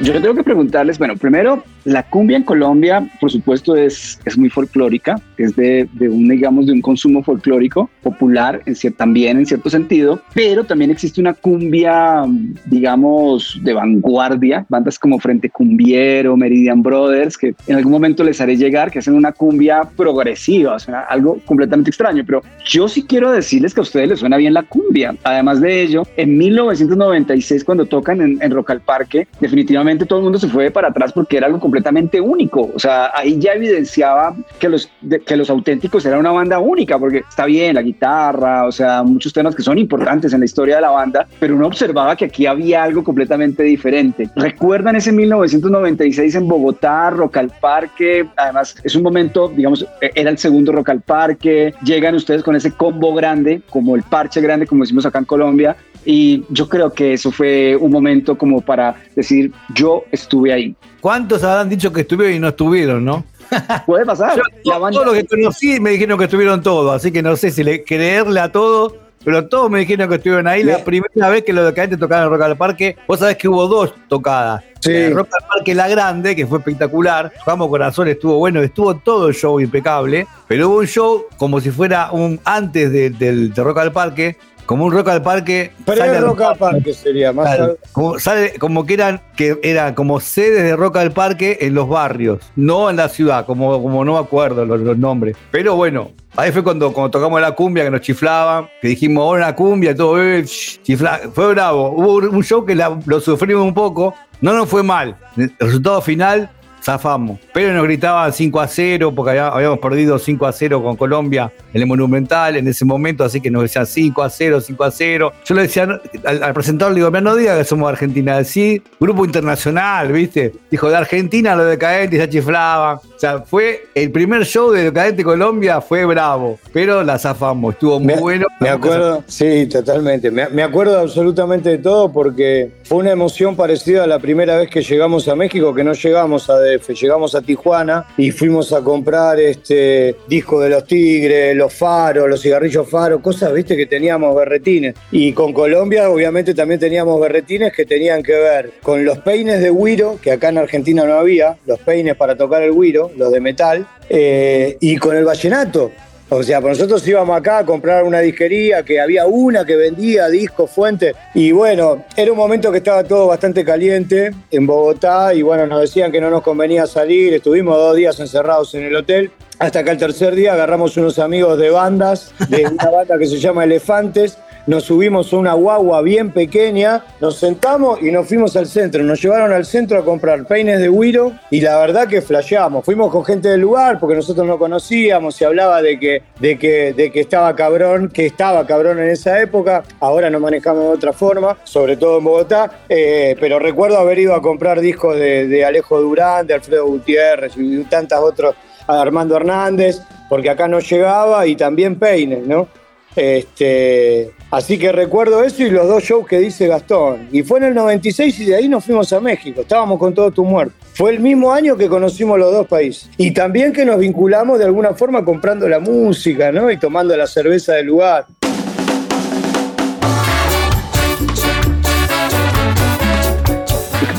Yo 0.00 0.12
tengo 0.20 0.34
que 0.34 0.44
preguntarles, 0.44 0.98
bueno, 0.98 1.16
primero, 1.16 1.62
la 1.84 2.02
cumbia 2.02 2.36
en 2.36 2.44
Colombia, 2.44 3.06
por 3.20 3.30
supuesto, 3.30 3.76
es, 3.76 4.18
es 4.24 4.38
muy 4.38 4.48
folclórica, 4.48 5.20
es 5.36 5.54
de, 5.56 5.88
de, 5.92 6.08
un, 6.08 6.28
digamos, 6.28 6.66
de 6.66 6.72
un 6.72 6.80
consumo 6.80 7.22
folclórico 7.22 7.90
popular 8.02 8.62
en 8.64 8.74
también 8.94 9.38
en 9.38 9.46
cierto 9.46 9.70
sentido, 9.70 10.20
pero 10.34 10.64
también 10.64 10.90
existe 10.90 11.20
una 11.20 11.34
cumbia, 11.34 12.24
digamos, 12.66 13.58
de 13.62 13.74
vanguardia, 13.74 14.64
bandas 14.68 14.98
como 14.98 15.18
Frente 15.18 15.50
Cumbiero, 15.50 16.36
Meridian 16.36 16.82
Brothers, 16.82 17.36
que 17.36 17.54
en 17.66 17.76
algún 17.76 17.92
momento 17.92 18.24
les 18.24 18.40
haré 18.40 18.56
llegar, 18.56 18.90
que 18.90 18.98
hacen 18.98 19.14
una 19.14 19.32
cumbia 19.32 19.82
progresiva, 19.96 20.74
o 20.74 20.78
sea, 20.78 21.00
algo 21.00 21.38
completamente 21.44 21.90
extraño, 21.90 22.22
pero 22.26 22.42
yo 22.66 22.88
sí 22.88 23.02
quiero 23.02 23.30
decirles 23.30 23.74
que 23.74 23.80
a 23.80 23.82
ustedes 23.82 24.08
les 24.08 24.20
suena 24.20 24.36
bien 24.36 24.54
la 24.54 24.62
cumbia. 24.62 25.14
Además 25.24 25.60
de 25.60 25.82
ello, 25.82 26.06
en 26.16 26.38
1996, 26.38 27.64
cuando 27.64 27.86
tocan 27.86 28.20
en, 28.20 28.38
en 28.40 28.50
Rock 28.50 28.70
al 28.70 28.80
Parque, 28.80 29.26
definitivamente 29.40 29.73
definitivamente 29.74 30.06
todo 30.06 30.20
el 30.20 30.24
mundo 30.24 30.38
se 30.38 30.48
fue 30.48 30.70
para 30.70 30.88
atrás 30.88 31.12
porque 31.12 31.36
era 31.36 31.46
algo 31.46 31.58
completamente 31.58 32.20
único. 32.20 32.70
O 32.74 32.78
sea, 32.78 33.10
ahí 33.14 33.38
ya 33.38 33.52
evidenciaba 33.52 34.36
que 34.58 34.68
los, 34.68 34.88
que 35.26 35.36
los 35.36 35.50
auténticos 35.50 36.06
era 36.06 36.18
una 36.18 36.30
banda 36.30 36.58
única, 36.60 36.98
porque 36.98 37.24
está 37.28 37.46
bien 37.46 37.74
la 37.74 37.82
guitarra, 37.82 38.66
o 38.66 38.72
sea, 38.72 39.02
muchos 39.02 39.32
temas 39.32 39.54
que 39.54 39.62
son 39.62 39.78
importantes 39.78 40.32
en 40.32 40.40
la 40.40 40.44
historia 40.44 40.76
de 40.76 40.82
la 40.82 40.90
banda, 40.90 41.26
pero 41.40 41.56
uno 41.56 41.66
observaba 41.66 42.14
que 42.14 42.26
aquí 42.26 42.46
había 42.46 42.84
algo 42.84 43.02
completamente 43.02 43.62
diferente. 43.64 44.30
¿Recuerdan 44.36 44.96
ese 44.96 45.10
1996 45.10 46.34
en 46.36 46.48
Bogotá, 46.48 47.10
Rock 47.10 47.38
al 47.38 47.50
Parque? 47.60 48.26
Además, 48.36 48.76
es 48.84 48.94
un 48.94 49.02
momento, 49.02 49.48
digamos, 49.48 49.84
e-, 50.00 50.10
era 50.14 50.30
el 50.30 50.38
segundo 50.38 50.70
Rock 50.70 50.90
al 50.90 51.00
Parque, 51.00 51.74
llegan 51.82 52.14
ustedes 52.14 52.42
con 52.42 52.54
ese 52.54 52.70
combo 52.70 53.12
grande, 53.14 53.62
como 53.70 53.96
el 53.96 54.02
parche 54.02 54.40
grande, 54.40 54.66
como 54.66 54.84
decimos 54.84 55.04
acá 55.04 55.18
en 55.18 55.24
Colombia, 55.24 55.76
y 56.04 56.44
yo 56.48 56.68
creo 56.68 56.92
que 56.92 57.14
eso 57.14 57.30
fue 57.30 57.76
un 57.76 57.90
momento 57.90 58.36
como 58.36 58.60
para 58.60 58.94
decir, 59.14 59.52
yo 59.74 60.04
estuve 60.10 60.52
ahí. 60.52 60.74
¿Cuántos 61.00 61.42
habrán 61.44 61.68
dicho 61.68 61.92
que 61.92 62.02
estuvieron 62.02 62.36
y 62.36 62.38
no 62.38 62.48
estuvieron, 62.48 63.04
no? 63.04 63.24
Puede 63.86 64.04
pasar. 64.04 64.40
Todos 64.64 65.06
los 65.06 65.14
que 65.14 65.26
conocí 65.26 65.80
me 65.80 65.90
dijeron 65.90 66.18
que 66.18 66.24
estuvieron 66.24 66.62
todos, 66.62 66.94
así 66.94 67.12
que 67.12 67.22
no 67.22 67.36
sé 67.36 67.50
si 67.50 67.62
le, 67.62 67.84
creerle 67.84 68.40
a 68.40 68.50
todos, 68.50 68.94
pero 69.24 69.46
todos 69.48 69.70
me 69.70 69.80
dijeron 69.80 70.08
que 70.08 70.16
estuvieron 70.16 70.46
ahí. 70.46 70.62
La 70.62 70.84
primera 70.84 71.28
vez 71.30 71.44
que 71.44 71.52
los 71.52 71.64
decadentes 71.64 71.98
tocaron 71.98 72.26
en 72.26 72.30
Rock 72.30 72.42
al 72.42 72.56
Parque, 72.56 72.96
vos 73.08 73.18
sabés 73.18 73.36
que 73.36 73.48
hubo 73.48 73.66
dos 73.66 73.94
tocadas. 74.08 74.62
Sí. 74.80 75.08
Rock 75.08 75.28
al 75.40 75.48
Parque 75.48 75.74
La 75.74 75.88
Grande, 75.88 76.36
que 76.36 76.46
fue 76.46 76.58
espectacular. 76.58 77.32
Vamos 77.46 77.68
Corazón 77.68 78.08
estuvo 78.08 78.36
bueno, 78.38 78.62
estuvo 78.62 78.94
todo 78.96 79.28
el 79.28 79.34
show 79.34 79.58
impecable, 79.60 80.26
pero 80.46 80.68
hubo 80.68 80.78
un 80.78 80.86
show 80.86 81.24
como 81.38 81.60
si 81.60 81.70
fuera 81.70 82.10
un 82.12 82.38
antes 82.44 82.92
del 82.92 83.52
de 83.52 83.62
Rock 83.62 83.78
al 83.78 83.92
Parque, 83.92 84.36
como 84.66 84.84
un 84.84 84.92
rock 84.92 85.08
al 85.08 85.22
parque. 85.22 85.72
Pero 85.84 86.20
rock 86.20 86.40
al 86.42 86.56
parque 86.56 86.92
sería 86.92 87.32
más. 87.32 87.58
como, 87.92 88.18
sale, 88.18 88.54
como 88.58 88.86
que 88.86 88.94
eran 88.94 89.20
que 89.36 89.94
como 89.94 90.20
sedes 90.20 90.62
de 90.62 90.76
rock 90.76 90.96
al 90.96 91.12
parque 91.12 91.58
en 91.60 91.74
los 91.74 91.88
barrios, 91.88 92.40
no 92.56 92.90
en 92.90 92.96
la 92.96 93.08
ciudad, 93.08 93.46
como, 93.46 93.82
como 93.82 94.04
no 94.04 94.14
me 94.14 94.18
acuerdo 94.18 94.64
los, 94.64 94.98
nombres. 94.98 95.36
Pero 95.50 95.76
bueno, 95.76 96.12
ahí 96.36 96.52
fue 96.52 96.62
cuando, 96.62 96.92
cuando 96.92 97.10
tocamos 97.10 97.40
la 97.40 97.52
cumbia 97.52 97.84
que 97.84 97.90
nos 97.90 98.00
chiflaban, 98.00 98.68
que 98.80 98.88
dijimos, 98.88 99.22
ahora 99.22 99.46
la 99.46 99.56
cumbia, 99.56 99.94
todo, 99.94 100.22
eh, 100.22 100.44
chifla. 100.44 101.20
Fue 101.32 101.52
bravo. 101.52 101.90
Hubo 101.90 102.14
un 102.16 102.42
show 102.44 102.64
que 102.64 102.74
lo 102.74 103.20
sufrimos 103.20 103.64
un 103.64 103.74
poco, 103.74 104.14
no 104.40 104.52
nos 104.52 104.68
fue 104.68 104.82
mal. 104.82 105.16
El 105.36 105.52
resultado 105.58 106.00
final 106.00 106.50
zafamos. 106.84 107.38
Pero 107.52 107.72
nos 107.72 107.84
gritaban 107.84 108.32
5 108.32 108.60
a 108.60 108.68
0 108.68 109.14
porque 109.14 109.38
habíamos 109.38 109.78
perdido 109.78 110.18
5 110.18 110.46
a 110.46 110.52
0 110.52 110.82
con 110.82 110.96
Colombia 110.96 111.52
en 111.72 111.80
el 111.80 111.86
Monumental 111.86 112.56
en 112.56 112.68
ese 112.68 112.84
momento, 112.84 113.24
así 113.24 113.40
que 113.40 113.50
nos 113.50 113.62
decían 113.62 113.86
5 113.86 114.22
a 114.22 114.30
0, 114.30 114.60
5 114.60 114.84
a 114.84 114.90
0. 114.90 115.32
Yo 115.44 115.54
le 115.54 115.62
decía 115.62 116.00
al, 116.24 116.52
presentador, 116.54 116.92
le 116.92 117.00
digo, 117.00 117.10
no 117.10 117.34
diga 117.36 117.56
que 117.56 117.64
somos 117.64 117.88
Argentina, 117.88 118.42
sí, 118.44 118.82
grupo 119.00 119.24
internacional, 119.24 120.12
¿viste? 120.12 120.52
Dijo, 120.70 120.90
de 120.90 120.96
Argentina 120.96 121.56
los 121.56 121.66
decadentes 121.66 122.20
se 122.20 122.28
chiflaban. 122.28 122.98
O 123.14 123.18
sea, 123.18 123.40
fue 123.40 123.86
el 123.94 124.10
primer 124.10 124.44
show 124.44 124.70
de 124.70 124.84
Decadente 124.84 125.24
Colombia, 125.24 125.80
fue 125.80 126.04
bravo, 126.04 126.58
pero 126.72 127.02
la 127.02 127.18
zafamos, 127.18 127.74
estuvo 127.74 128.00
muy 128.00 128.14
bueno. 128.14 128.46
Me 128.60 128.68
acuerdo, 128.68 129.22
sí, 129.26 129.66
totalmente. 129.66 130.30
Me, 130.30 130.48
me 130.48 130.62
acuerdo 130.62 130.98
absolutamente 130.98 131.70
de 131.70 131.78
todo 131.78 132.12
porque 132.12 132.72
fue 132.84 132.98
una 132.98 133.12
emoción 133.12 133.56
parecida 133.56 134.04
a 134.04 134.06
la 134.06 134.18
primera 134.18 134.56
vez 134.56 134.68
que 134.68 134.82
llegamos 134.82 135.28
a 135.28 135.36
México, 135.36 135.74
que 135.74 135.84
no 135.84 135.92
llegamos 135.92 136.50
a 136.50 136.58
llegamos 136.94 137.34
a 137.34 137.42
Tijuana 137.42 138.06
y 138.16 138.30
fuimos 138.30 138.72
a 138.72 138.80
comprar 138.80 139.38
este 139.40 140.16
disco 140.28 140.60
de 140.60 140.70
los 140.70 140.86
Tigres, 140.86 141.56
los 141.56 141.72
faros, 141.72 142.28
los 142.28 142.40
cigarrillos 142.40 142.88
faros, 142.88 143.20
cosas, 143.20 143.52
viste, 143.52 143.76
que 143.76 143.86
teníamos 143.86 144.34
berretines. 144.34 144.94
Y 145.10 145.32
con 145.32 145.52
Colombia, 145.52 146.10
obviamente, 146.10 146.54
también 146.54 146.80
teníamos 146.80 147.20
berretines 147.20 147.72
que 147.72 147.84
tenían 147.84 148.22
que 148.22 148.32
ver 148.32 148.72
con 148.82 149.04
los 149.04 149.18
peines 149.18 149.60
de 149.60 149.70
Wiro, 149.70 150.18
que 150.20 150.32
acá 150.32 150.48
en 150.48 150.58
Argentina 150.58 151.04
no 151.04 151.14
había, 151.14 151.56
los 151.66 151.78
peines 151.80 152.16
para 152.16 152.36
tocar 152.36 152.62
el 152.62 152.70
Wiro, 152.70 153.10
los 153.16 153.32
de 153.32 153.40
metal, 153.40 153.86
eh, 154.08 154.76
y 154.80 154.96
con 154.96 155.16
el 155.16 155.24
vallenato. 155.24 155.90
O 156.30 156.42
sea, 156.42 156.60
pues 156.60 156.78
nosotros 156.78 157.06
íbamos 157.06 157.36
acá 157.36 157.58
a 157.58 157.64
comprar 157.66 158.02
una 158.02 158.20
disquería 158.20 158.82
que 158.82 158.98
había 158.98 159.26
una 159.26 159.64
que 159.64 159.76
vendía 159.76 160.28
discos, 160.28 160.70
fuentes. 160.70 161.14
Y 161.34 161.52
bueno, 161.52 162.04
era 162.16 162.32
un 162.32 162.38
momento 162.38 162.72
que 162.72 162.78
estaba 162.78 163.04
todo 163.04 163.26
bastante 163.26 163.64
caliente 163.64 164.32
en 164.50 164.66
Bogotá. 164.66 165.34
Y 165.34 165.42
bueno, 165.42 165.66
nos 165.66 165.82
decían 165.82 166.10
que 166.10 166.20
no 166.20 166.30
nos 166.30 166.42
convenía 166.42 166.86
salir. 166.86 167.34
Estuvimos 167.34 167.76
dos 167.76 167.94
días 167.94 168.18
encerrados 168.18 168.74
en 168.74 168.84
el 168.84 168.96
hotel. 168.96 169.30
Hasta 169.58 169.84
que 169.84 169.90
al 169.90 169.98
tercer 169.98 170.34
día 170.34 170.54
agarramos 170.54 170.96
unos 170.96 171.18
amigos 171.18 171.58
de 171.58 171.70
bandas, 171.70 172.32
de 172.48 172.66
una 172.66 172.90
banda 172.90 173.18
que 173.18 173.26
se 173.26 173.38
llama 173.38 173.62
Elefantes 173.64 174.38
nos 174.66 174.84
subimos 174.84 175.32
a 175.32 175.36
una 175.36 175.52
guagua 175.52 176.02
bien 176.02 176.30
pequeña, 176.30 177.04
nos 177.20 177.36
sentamos 177.38 178.02
y 178.02 178.10
nos 178.10 178.26
fuimos 178.26 178.56
al 178.56 178.66
centro. 178.66 179.02
Nos 179.02 179.20
llevaron 179.22 179.52
al 179.52 179.64
centro 179.64 179.98
a 179.98 180.04
comprar 180.04 180.46
peines 180.46 180.80
de 180.80 180.88
Wiro 180.88 181.32
y 181.50 181.60
la 181.60 181.78
verdad 181.78 182.08
que 182.08 182.22
flasheamos. 182.22 182.84
Fuimos 182.84 183.10
con 183.12 183.24
gente 183.24 183.48
del 183.48 183.60
lugar 183.60 184.00
porque 184.00 184.16
nosotros 184.16 184.46
no 184.46 184.58
conocíamos, 184.58 185.34
se 185.34 185.44
hablaba 185.44 185.82
de 185.82 185.98
que, 185.98 186.22
de 186.40 186.58
que, 186.58 186.92
de 186.92 187.10
que 187.10 187.20
estaba 187.20 187.54
cabrón, 187.54 188.08
que 188.08 188.26
estaba 188.26 188.66
cabrón 188.66 188.98
en 188.98 189.10
esa 189.10 189.40
época. 189.40 189.82
Ahora 190.00 190.30
nos 190.30 190.40
manejamos 190.40 190.84
de 190.84 190.90
otra 190.90 191.12
forma, 191.12 191.56
sobre 191.64 191.96
todo 191.96 192.18
en 192.18 192.24
Bogotá. 192.24 192.70
Eh, 192.88 193.36
pero 193.38 193.58
recuerdo 193.58 193.98
haber 193.98 194.18
ido 194.18 194.34
a 194.34 194.42
comprar 194.42 194.80
discos 194.80 195.16
de, 195.16 195.46
de 195.46 195.64
Alejo 195.64 196.00
Durán, 196.00 196.46
de 196.46 196.54
Alfredo 196.54 196.86
Gutiérrez 196.86 197.52
y 197.56 197.84
tantas 197.84 198.20
otros, 198.20 198.54
Armando 198.86 199.36
Hernández, 199.36 200.00
porque 200.28 200.50
acá 200.50 200.68
no 200.68 200.80
llegaba 200.80 201.46
y 201.46 201.56
también 201.56 201.98
peines, 201.98 202.46
¿no? 202.46 202.68
Este, 203.16 204.32
así 204.50 204.76
que 204.76 204.90
recuerdo 204.90 205.44
eso 205.44 205.62
y 205.62 205.70
los 205.70 205.86
dos 205.86 206.02
shows 206.02 206.26
que 206.26 206.38
dice 206.38 206.66
Gastón. 206.66 207.28
Y 207.30 207.42
fue 207.42 207.58
en 207.58 207.66
el 207.66 207.74
96 207.74 208.40
y 208.40 208.44
de 208.46 208.56
ahí 208.56 208.68
nos 208.68 208.84
fuimos 208.84 209.12
a 209.12 209.20
México. 209.20 209.60
Estábamos 209.60 209.98
con 209.98 210.14
todo 210.14 210.30
tu 210.30 210.44
muerto. 210.44 210.74
Fue 210.94 211.10
el 211.10 211.20
mismo 211.20 211.52
año 211.52 211.76
que 211.76 211.88
conocimos 211.88 212.38
los 212.38 212.52
dos 212.52 212.66
países. 212.66 213.10
Y 213.16 213.32
también 213.32 213.72
que 213.72 213.84
nos 213.84 213.98
vinculamos 213.98 214.58
de 214.58 214.64
alguna 214.64 214.94
forma 214.94 215.24
comprando 215.24 215.68
la 215.68 215.78
música, 215.78 216.50
¿no? 216.52 216.70
Y 216.70 216.78
tomando 216.78 217.16
la 217.16 217.26
cerveza 217.26 217.74
del 217.74 217.86
lugar. 217.86 218.26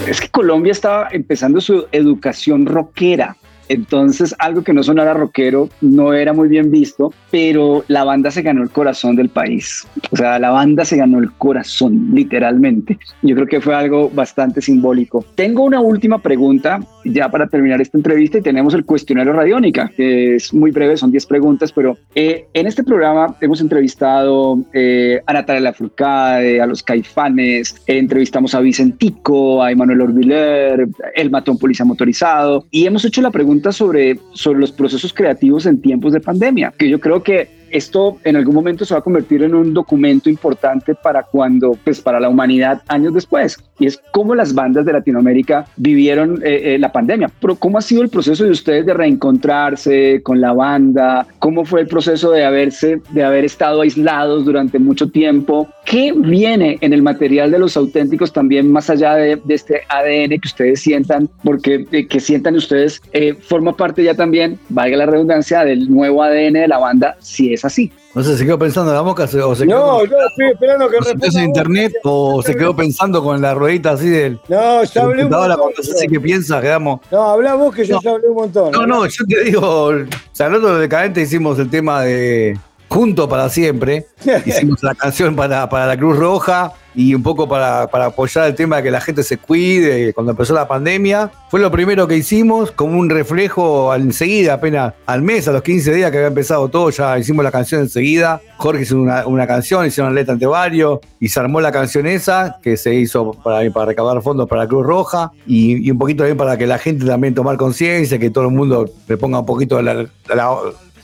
Es 0.07 0.21
que 0.21 0.29
Colombia 0.29 0.71
estaba 0.71 1.07
empezando 1.11 1.59
su 1.59 1.87
educación 1.91 2.65
rockera 2.65 3.35
Entonces, 3.69 4.35
algo 4.39 4.63
que 4.63 4.73
no 4.73 4.83
sonara 4.83 5.13
rockero 5.13 5.69
no 5.81 6.13
era 6.13 6.33
muy 6.33 6.47
bien 6.47 6.71
visto, 6.71 7.13
pero 7.31 7.83
la 7.87 8.03
banda 8.03 8.31
se 8.31 8.41
ganó 8.41 8.63
el 8.63 8.69
corazón 8.69 9.15
del 9.15 9.29
país. 9.29 9.87
O 10.11 10.17
sea, 10.17 10.39
la 10.39 10.49
banda 10.49 10.85
se 10.85 10.97
ganó 10.97 11.19
el 11.19 11.31
corazón, 11.33 12.09
literalmente. 12.13 12.97
Yo 13.21 13.35
creo 13.35 13.47
que 13.47 13.61
fue 13.61 13.75
algo 13.75 14.09
bastante 14.09 14.61
simbólico. 14.61 15.25
Tengo 15.35 15.63
una 15.63 15.81
última 15.81 16.19
pregunta 16.19 16.79
ya 17.03 17.29
para 17.29 17.47
terminar 17.47 17.81
esta 17.81 17.97
entrevista 17.97 18.37
y 18.37 18.41
tenemos 18.41 18.73
el 18.73 18.85
cuestionario 18.85 19.33
Radiónica, 19.33 19.91
que 19.95 20.35
es 20.35 20.53
muy 20.53 20.71
breve, 20.71 20.97
son 20.97 21.11
10 21.11 21.25
preguntas, 21.25 21.71
pero 21.71 21.97
eh, 22.15 22.45
en 22.53 22.67
este 22.67 22.83
programa 22.83 23.35
hemos 23.41 23.61
entrevistado 23.61 24.59
eh, 24.73 25.21
a 25.25 25.33
Natalia 25.33 25.61
Lafourcade, 25.61 26.61
a 26.61 26.65
los 26.65 26.81
Caifanes, 26.83 27.75
entrevistamos 27.87 28.55
a 28.55 28.59
Vicentico, 28.59 29.61
a 29.61 29.71
Emanuel 29.71 30.01
Orbiler, 30.01 30.87
el 31.15 31.29
matón 31.29 31.57
policía 31.57 31.85
motorizado 31.85 32.65
y 32.71 32.85
hemos 32.85 33.05
hecho 33.05 33.21
la 33.21 33.31
pregunta 33.31 33.54
sobre, 33.71 34.19
sobre 34.33 34.59
los 34.59 34.71
procesos 34.71 35.13
creativos 35.13 35.65
en 35.65 35.81
tiempos 35.81 36.13
de 36.13 36.19
pandemia, 36.19 36.73
que 36.77 36.89
yo 36.89 36.99
creo 36.99 37.23
que 37.23 37.47
esto 37.75 38.17
en 38.23 38.37
algún 38.37 38.55
momento 38.55 38.85
se 38.85 38.93
va 38.93 38.99
a 38.99 39.03
convertir 39.03 39.43
en 39.43 39.53
un 39.53 39.73
documento 39.73 40.29
importante 40.29 40.95
para 40.95 41.23
cuando, 41.23 41.77
pues 41.83 41.99
para 41.99 42.19
la 42.19 42.29
humanidad 42.29 42.81
años 42.87 43.13
después. 43.13 43.57
Y 43.77 43.87
es 43.87 43.99
cómo 44.11 44.33
las 44.35 44.53
bandas 44.53 44.85
de 44.85 44.93
Latinoamérica 44.93 45.65
vivieron 45.75 46.41
eh, 46.43 46.75
eh, 46.75 46.79
la 46.79 46.91
pandemia. 46.91 47.29
Pero 47.41 47.55
cómo 47.55 47.77
ha 47.77 47.81
sido 47.81 48.01
el 48.01 48.09
proceso 48.09 48.45
de 48.45 48.51
ustedes 48.51 48.85
de 48.85 48.93
reencontrarse 48.93 50.21
con 50.23 50.39
la 50.39 50.53
banda, 50.53 51.27
cómo 51.39 51.65
fue 51.65 51.81
el 51.81 51.87
proceso 51.87 52.31
de 52.31 52.45
haberse, 52.45 53.01
de 53.11 53.23
haber 53.23 53.43
estado 53.43 53.81
aislados 53.81 54.45
durante 54.45 54.79
mucho 54.79 55.09
tiempo. 55.09 55.67
¿Qué 55.85 56.13
viene 56.15 56.77
en 56.79 56.93
el 56.93 57.03
material 57.03 57.51
de 57.51 57.59
los 57.59 57.75
auténticos 57.75 58.31
también 58.31 58.71
más 58.71 58.89
allá 58.89 59.15
de, 59.15 59.41
este 59.49 59.81
ADN 59.89 60.39
que 60.39 60.47
ustedes 60.47 60.79
sientan, 60.79 61.29
porque 61.43 61.85
eh, 61.91 62.07
que 62.07 62.19
sientan 62.19 62.55
ustedes 62.55 63.01
forma 63.47 63.75
parte 63.75 64.03
ya 64.03 64.13
también, 64.13 64.59
valga 64.69 64.97
la 64.97 65.05
redundancia, 65.05 65.63
del 65.63 65.89
nuevo 65.89 66.23
ADN 66.23 66.53
de 66.53 66.67
la 66.67 66.77
banda, 66.77 67.17
si 67.19 67.53
es 67.53 67.64
así. 67.65 67.91
No 68.13 68.23
sé, 68.23 68.37
se 68.37 68.45
quedó 68.45 68.57
pensando 68.57 68.91
en 68.91 68.95
la 68.95 69.01
boca 69.01 69.23
o 69.23 69.55
se 69.55 69.65
No, 69.65 70.05
yo 70.05 70.15
estoy 70.29 70.51
esperando 70.53 70.89
que 70.89 70.97
responda. 70.97 71.39
en 71.39 71.45
internet 71.45 71.93
o 72.03 72.41
se 72.41 72.55
quedó 72.55 72.75
pensando 72.75 73.23
con 73.23 73.41
la 73.41 73.53
ruedita 73.53 73.91
así 73.91 74.07
del. 74.09 74.39
No, 74.47 74.83
ya 74.83 75.01
hablé 75.01 75.25
un 75.25 75.31
montón. 75.31 75.57
Cuando 75.57 75.83
se 75.83 76.07
que 76.07 76.19
piensa, 76.19 76.61
quedamos. 76.61 77.01
No, 77.11 77.23
habla 77.23 77.55
vos 77.55 77.75
que 77.75 77.85
yo 77.85 77.99
ya 78.01 78.11
hablé 78.11 78.29
un 78.29 78.35
montón. 78.35 78.71
No, 78.71 78.85
no, 78.85 79.05
yo 79.05 79.25
te 79.25 79.43
digo. 79.43 79.87
O 79.87 79.93
sea, 80.31 80.49
nosotros 80.49 80.79
decadente 80.79 81.21
hicimos 81.21 81.59
el 81.59 81.69
tema 81.69 82.01
de 82.01 82.57
Junto 82.87 83.27
para 83.27 83.49
siempre. 83.49 84.07
Hicimos 84.45 84.81
la 84.83 84.95
canción 84.95 85.35
para, 85.35 85.67
para 85.67 85.87
la 85.87 85.97
Cruz 85.97 86.17
Roja 86.17 86.71
y 86.95 87.13
un 87.13 87.23
poco 87.23 87.47
para, 87.47 87.83
apoyar 87.83 88.47
el 88.47 88.55
tema 88.55 88.77
de 88.77 88.83
que 88.83 88.91
la 88.91 89.01
gente 89.01 89.23
se 89.23 89.37
cuide 89.37 90.13
cuando 90.13 90.31
empezó 90.31 90.53
la 90.53 90.67
pandemia. 90.67 91.31
Fue 91.49 91.59
lo 91.59 91.69
primero 91.71 92.07
que 92.07 92.17
hicimos, 92.17 92.71
como 92.71 92.99
un 92.99 93.09
reflejo 93.09 93.93
enseguida, 93.93 94.55
apenas 94.55 94.93
al 95.05 95.21
mes, 95.21 95.47
a 95.47 95.51
los 95.51 95.61
15 95.61 95.93
días 95.93 96.11
que 96.11 96.17
había 96.17 96.27
empezado 96.27 96.69
todo, 96.69 96.89
ya 96.89 97.17
hicimos 97.17 97.43
la 97.43 97.51
canción 97.51 97.81
enseguida. 97.81 98.41
Jorge 98.57 98.83
hizo 98.83 98.99
una, 98.99 99.47
canción, 99.47 99.85
hicieron 99.85 100.11
una 100.11 100.19
letra 100.19 100.33
ante 100.33 100.45
varios 100.45 100.99
y 101.19 101.27
se 101.27 101.39
armó 101.39 101.61
la 101.61 101.71
canción 101.71 102.07
esa 102.07 102.57
que 102.61 102.77
se 102.77 102.95
hizo 102.95 103.31
para, 103.31 103.69
para 103.71 103.85
recabar 103.87 104.21
fondos 104.21 104.47
para 104.47 104.63
la 104.63 104.67
Cruz 104.67 104.85
Roja 104.85 105.31
y, 105.45 105.89
un 105.91 105.97
poquito 105.97 106.19
también 106.19 106.37
para 106.37 106.57
que 106.57 106.65
la 106.65 106.77
gente 106.77 107.05
también 107.05 107.33
tomar 107.33 107.57
conciencia, 107.57 108.17
que 108.17 108.29
todo 108.29 108.45
el 108.45 108.51
mundo 108.51 108.89
le 109.07 109.17
ponga 109.17 109.39
un 109.39 109.45
poquito 109.45 109.81
la, 109.81 110.07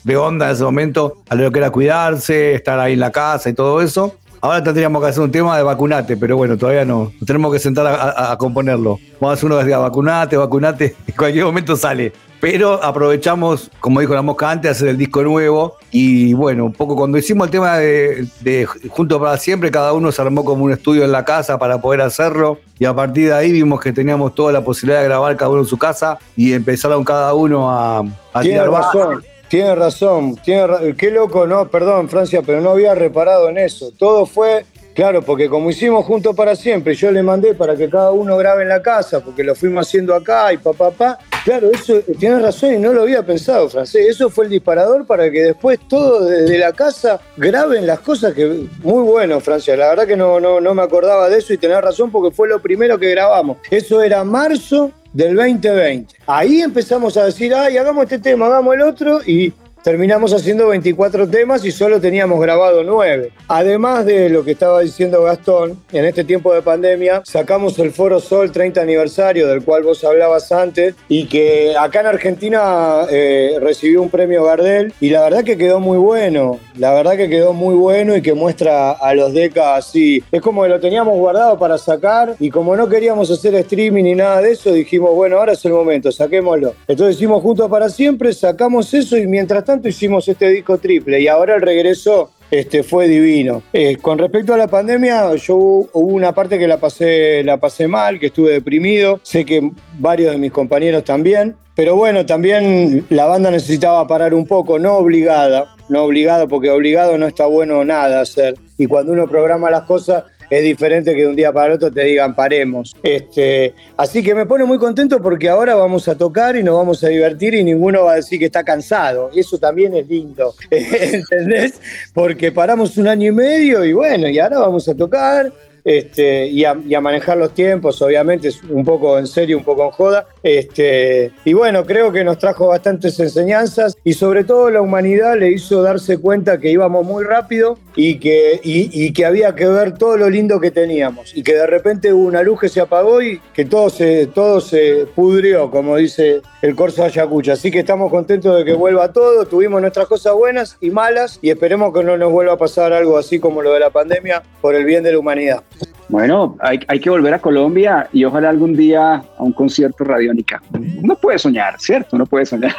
de 0.04 0.18
onda 0.18 0.48
en 0.48 0.54
ese 0.54 0.64
momento 0.64 1.18
a 1.30 1.36
lo 1.36 1.52
que 1.52 1.60
era 1.60 1.70
cuidarse, 1.70 2.56
estar 2.56 2.80
ahí 2.80 2.94
en 2.94 3.00
la 3.00 3.12
casa 3.12 3.50
y 3.50 3.54
todo 3.54 3.82
eso. 3.82 4.16
Ahora 4.44 4.64
tendríamos 4.64 5.04
que 5.04 5.10
hacer 5.10 5.22
un 5.22 5.32
tema 5.32 5.56
de 5.56 5.62
vacunate, 5.62 6.18
pero 6.18 6.36
bueno, 6.36 6.58
todavía 6.58 6.84
no. 6.84 7.12
tenemos 7.26 7.54
que 7.54 7.60
sentar 7.60 7.86
a, 7.86 8.36
componerlo. 8.38 9.00
Vamos 9.20 9.30
a 9.30 9.34
hacer 9.34 9.46
uno 9.46 9.60
que 9.60 9.66
diga 9.66 9.78
vacunate, 9.78 10.36
vacunate, 10.36 10.96
en 11.08 11.16
cualquier 11.16 11.46
momento 11.46 11.76
sale. 11.76 12.12
Pero 12.40 12.84
aprovechamos, 12.84 13.70
como 13.80 14.00
dijo 14.00 14.16
la 14.16 14.24
mosca 14.24 14.50
antes, 14.50 14.72
hacer 14.72 14.88
el 14.88 14.98
disco 14.98 15.22
nuevo. 15.22 15.76
Y 15.92 16.34
bueno, 16.34 16.66
un 16.66 16.74
poco 16.74 16.96
cuando 16.96 17.20
hicimos 17.20 17.46
el 17.46 17.52
tema 17.52 17.78
de, 17.78 18.26
de 18.40 18.66
Juntos 18.66 19.20
para 19.20 19.38
Siempre, 19.38 19.70
cada 19.70 19.94
uno 19.94 20.12
se 20.12 20.24
armó 20.24 20.44
como 20.44 20.64
un 20.66 20.72
estudio 20.72 21.04
en 21.06 21.12
la 21.12 21.24
casa 21.24 21.60
para 21.60 21.80
poder 21.80 22.02
hacerlo. 22.02 22.58
Y 22.80 22.86
a 22.86 22.96
partir 22.96 23.28
de 23.28 23.34
ahí 23.36 23.52
vimos 23.52 23.80
que 23.80 23.94
teníamos 23.94 24.34
toda 24.34 24.52
la 24.52 24.64
posibilidad 24.64 25.02
de 25.02 25.06
grabar 25.06 25.38
cada 25.38 25.52
uno 25.52 25.62
en 25.62 25.68
su 25.68 25.78
casa 25.78 26.18
y 26.36 26.54
empezaron 26.54 27.04
cada 27.04 27.36
uno 27.36 27.70
a, 27.70 28.00
a 28.34 28.42
tirar 28.42 28.72
razón. 28.72 29.24
Tiene 29.52 29.76
razón, 29.76 30.38
tiene 30.38 30.96
qué 30.98 31.12
loco, 31.12 31.46
no, 31.46 31.68
perdón 31.68 32.08
Francia, 32.08 32.42
pero 32.42 32.62
no 32.62 32.70
había 32.70 32.96
reparado 32.96 33.50
en 33.50 33.58
eso. 33.58 33.92
Todo 33.92 34.26
fue, 34.26 34.64
claro, 34.96 35.24
porque 35.24 35.50
como 35.50 35.70
hicimos 35.70 36.06
juntos 36.06 36.34
para 36.34 36.56
siempre, 36.56 36.96
yo 36.96 37.12
le 37.12 37.22
mandé 37.22 37.54
para 37.54 37.76
que 37.76 37.90
cada 37.90 38.12
uno 38.12 38.38
grabe 38.38 38.64
en 38.64 38.70
la 38.70 38.82
casa, 38.82 39.20
porque 39.20 39.44
lo 39.44 39.54
fuimos 39.54 39.86
haciendo 39.86 40.16
acá 40.16 40.54
y 40.54 40.58
papá, 40.58 40.92
papá. 40.92 41.20
Claro, 41.44 41.70
eso 41.70 42.00
tiene 42.18 42.40
razón 42.40 42.76
y 42.76 42.78
no 42.78 42.94
lo 42.94 43.02
había 43.02 43.26
pensado, 43.26 43.68
Francés. 43.68 44.08
Eso 44.12 44.30
fue 44.30 44.46
el 44.46 44.52
disparador 44.52 45.06
para 45.06 45.30
que 45.30 45.44
después 45.44 45.80
todo 45.90 46.24
desde 46.24 46.58
la 46.58 46.72
casa 46.72 47.20
graben 47.36 47.86
las 47.86 48.00
cosas 48.00 48.34
que. 48.34 48.68
Muy 48.84 49.04
bueno, 49.04 49.42
Francia. 49.42 49.76
La 49.76 49.90
verdad 49.90 50.08
que 50.08 50.16
no, 50.16 50.40
no, 50.40 50.62
no 50.62 50.74
me 50.74 50.82
acordaba 50.82 51.28
de 51.28 51.40
eso 51.40 51.52
y 51.52 51.58
tenés 51.58 51.82
razón 51.82 52.10
porque 52.10 52.34
fue 52.34 52.48
lo 52.48 52.62
primero 52.62 52.98
que 52.98 53.10
grabamos. 53.10 53.58
Eso 53.70 54.02
era 54.02 54.24
marzo 54.24 54.94
del 55.14 55.36
2020. 55.36 56.16
Ahí 56.28 56.62
empezamos 56.62 57.18
a 57.18 57.26
decir, 57.26 57.54
ay, 57.54 57.78
hagamos 57.78 58.04
este 58.04 58.20
tema, 58.20 58.48
hagamos 58.48 58.76
el 58.76 58.82
otro, 58.82 59.22
y 59.26 59.54
terminamos 59.84 60.34
haciendo 60.34 60.68
24 60.68 61.28
temas 61.28 61.66
y 61.66 61.72
solo 61.72 62.00
teníamos 62.00 62.40
grabado 62.40 62.84
9. 62.84 63.32
Además 63.48 64.06
de 64.06 64.30
lo 64.30 64.44
que 64.44 64.52
estaba 64.52 64.82
diciendo 64.82 65.24
Gastón, 65.24 65.80
en 65.92 66.06
este 66.06 66.24
tiempo 66.24 66.54
de 66.54 66.62
pandemia 66.62 67.22
sacamos 67.26 67.78
el 67.80 67.92
Foro 67.92 68.20
Sol 68.20 68.52
30 68.52 68.82
aniversario 68.82 69.48
del 69.48 69.64
cual 69.64 69.84
vos 69.84 70.04
hablabas 70.04 70.52
antes 70.52 70.96
y 71.10 71.26
que 71.26 71.76
acá 71.78 72.02
en 72.02 72.08
Argentina 72.08 73.06
eh, 73.10 73.58
recibió 73.62 74.02
un 74.02 74.10
premio 74.10 74.44
Gardel 74.44 74.94
y 75.00 75.10
la 75.10 75.22
verdad 75.22 75.44
que 75.44 75.58
quedó 75.58 75.80
muy 75.80 75.98
bueno, 75.98 76.60
la 76.78 76.94
verdad 76.94 77.18
que 77.18 77.30
quedó 77.30 77.54
muy 77.54 77.76
bueno 77.76 78.16
y 78.16 78.22
que 78.22 78.34
muestra 78.34 78.92
a 78.92 79.14
los 79.16 79.34
DECA 79.34 79.76
así. 79.76 80.24
Es 80.32 80.42
como 80.42 80.64
que 80.64 80.70
lo 80.70 80.80
teníamos 80.80 81.18
guardado 81.18 81.58
para 81.58 81.78
sacar 81.78 82.36
y 82.40 82.50
como 82.50 82.76
no 82.76 82.88
queríamos 82.88 83.32
hacer 83.32 83.56
streaming 83.56 84.04
ni 84.04 84.16
nada 84.16 84.42
de 84.42 84.52
eso, 84.52 84.72
dijimos, 84.72 85.14
bueno, 85.16 85.38
ahora 85.38 85.54
es 85.54 85.66
el 85.66 85.74
momento, 85.74 86.12
saquémoslo. 86.12 86.74
Entonces 86.88 87.16
hicimos 87.16 87.42
Juntos 87.42 87.70
para 87.70 87.90
Siempre, 87.90 88.32
sacamos 88.34 88.94
eso 88.94 89.18
y 89.18 89.28
mientras 89.28 89.66
hicimos 89.84 90.28
este 90.28 90.50
disco 90.50 90.78
triple 90.78 91.20
y 91.22 91.28
ahora 91.28 91.56
el 91.56 91.62
regreso 91.62 92.32
este, 92.52 92.84
fue 92.84 93.08
divino. 93.08 93.64
Eh, 93.72 93.98
con 93.98 94.18
respecto 94.18 94.54
a 94.54 94.58
la 94.58 94.68
pandemia, 94.68 95.34
yo 95.36 95.56
hubo 95.56 95.90
una 95.94 96.34
parte 96.34 96.60
que 96.60 96.68
la 96.68 96.78
pasé, 96.78 97.44
la 97.44 97.58
pasé 97.58 97.88
mal, 97.88 98.20
que 98.20 98.28
estuve 98.28 98.52
deprimido. 98.52 99.20
Sé 99.24 99.46
que 99.46 99.72
varios 99.98 100.32
de 100.32 100.38
mis 100.38 100.52
compañeros 100.52 101.06
también. 101.06 101.56
Pero 101.74 101.96
bueno, 101.96 102.26
también 102.26 103.06
la 103.10 103.26
banda 103.26 103.50
necesitaba 103.50 104.06
parar 104.06 104.34
un 104.34 104.46
poco, 104.46 104.78
no 104.78 104.98
obligada, 104.98 105.74
no 105.88 106.04
obligada, 106.04 106.46
porque 106.46 106.70
obligado 106.70 107.18
no 107.18 107.26
está 107.26 107.46
bueno 107.46 107.86
nada 107.86 108.20
hacer. 108.20 108.56
Y 108.78 108.88
cuando 108.88 109.14
uno 109.14 109.28
programa 109.28 109.72
las 109.72 109.84
cosas, 109.84 110.26
es 110.52 110.64
diferente 110.64 111.16
que 111.16 111.22
de 111.22 111.28
un 111.28 111.36
día 111.36 111.54
para 111.54 111.68
el 111.68 111.72
otro 111.74 111.90
te 111.90 112.04
digan 112.04 112.36
paremos. 112.36 112.94
Este, 113.02 113.74
así 113.96 114.22
que 114.22 114.36
me 114.36 114.46
pone 114.46 114.66
muy 114.66 114.78
contento 114.78 115.22
porque 115.22 115.48
ahora 115.48 115.76
vamos 115.76 116.10
a 116.10 116.18
tocar 116.18 116.58
y 116.58 116.64
nos 116.64 116.76
vamos 116.76 117.02
a 117.06 117.08
divertir 117.08 117.54
y 117.54 117.64
ninguno 117.64 118.04
va 118.04 118.12
a 118.12 118.16
decir 118.16 118.38
que 118.38 118.46
está 118.46 118.62
cansado. 118.62 119.32
Eso 119.34 119.58
también 119.58 119.96
es 119.96 120.08
lindo, 120.10 120.54
¿entendés? 120.70 121.80
Porque 122.14 122.52
paramos 122.52 122.98
un 122.98 123.08
año 123.08 123.30
y 123.30 123.32
medio 123.32 123.86
y 123.86 123.94
bueno, 123.94 124.28
y 124.28 124.40
ahora 124.40 124.60
vamos 124.60 124.90
a 124.90 124.94
tocar 124.94 125.54
este, 125.84 126.48
y, 126.48 126.66
a, 126.66 127.02
manejar 127.02 127.38
los 127.38 127.54
tiempos, 127.54 128.02
obviamente, 128.02 128.50
un 128.70 128.86
poco 128.86 129.18
en 129.18 129.28
serio, 129.28 129.58
un 129.58 129.64
poco 129.64 129.86
en 129.86 129.92
joda. 129.92 130.28
Este, 130.44 131.32
y 131.46 131.54
bueno, 131.54 131.86
creo 131.86 132.12
que 132.12 132.24
nos 132.24 132.38
trajo 132.38 132.68
bastantes 132.68 133.20
enseñanzas 133.20 133.98
y 134.04 134.14
sobre 134.14 134.44
todo 134.44 134.70
la 134.70 134.82
humanidad 134.82 135.38
le 135.38 135.52
hizo 135.52 135.82
darse 135.82 136.18
cuenta 136.18 136.60
que 136.60 136.72
íbamos 136.72 137.06
muy 137.06 137.24
rápido 137.24 137.78
y 137.96 138.20
que, 138.20 138.60
y, 138.64 139.12
que 139.14 139.26
había 139.26 139.54
que 139.56 139.68
ver 139.68 139.98
todo 139.98 140.18
lo 140.18 140.30
lindo 140.30 140.60
que 140.60 140.72
teníamos 140.72 141.36
y 141.36 141.44
que 141.44 141.54
de 141.54 141.68
repente 141.68 142.14
hubo 142.14 142.26
una 142.26 142.44
luz 142.44 142.60
que 142.60 142.70
se 142.70 142.80
apagó 142.80 143.22
y 143.22 143.42
que 143.54 143.66
todo 143.66 143.90
se, 143.90 144.28
todo 144.28 144.62
se 144.62 145.06
pudrió, 145.16 145.70
como 145.70 145.98
dice 145.98 146.42
el 146.62 146.76
Corso 146.76 147.04
Ayacucho. 147.04 147.54
Así 147.54 147.72
que 147.72 147.80
estamos 147.80 148.10
contentos 148.10 148.58
de 148.58 148.66
que 148.66 148.74
vuelva 148.74 149.12
todo, 149.12 149.46
tuvimos 149.46 149.82
nuestras 149.82 150.08
cosas 150.08 150.34
buenas 150.34 150.78
y 150.80 150.92
malas 150.92 151.40
y 151.42 151.50
esperemos 151.50 151.94
que 151.94 152.04
no 152.04 152.18
nos 152.18 152.32
vuelva 152.32 152.54
a 152.54 152.58
pasar 152.58 152.94
algo 152.94 153.18
así 153.18 153.40
como 153.40 153.62
lo 153.62 153.74
de 153.74 153.80
la 153.80 153.90
pandemia 153.90 154.44
por 154.62 154.76
el 154.76 154.86
bien 154.86 155.04
de 155.04 155.12
la 155.12 155.20
humanidad. 155.20 155.64
Bueno, 156.12 156.58
hay, 156.60 157.00
que 157.00 157.10
volver 157.10 157.34
a 157.34 157.40
Colombia 157.40 158.10
y 158.12 158.26
ojalá 158.26 158.50
algún 158.50 158.76
día 158.76 159.14
a 159.16 159.44
un 159.44 159.54
concierto 159.54 160.04
radiónica. 160.04 160.62
Uno 161.02 161.16
puede 161.16 161.40
soñar, 161.40 161.80
¿cierto? 161.80 162.18
Uno 162.18 162.26
puede 162.26 162.46
soñar. 162.46 162.76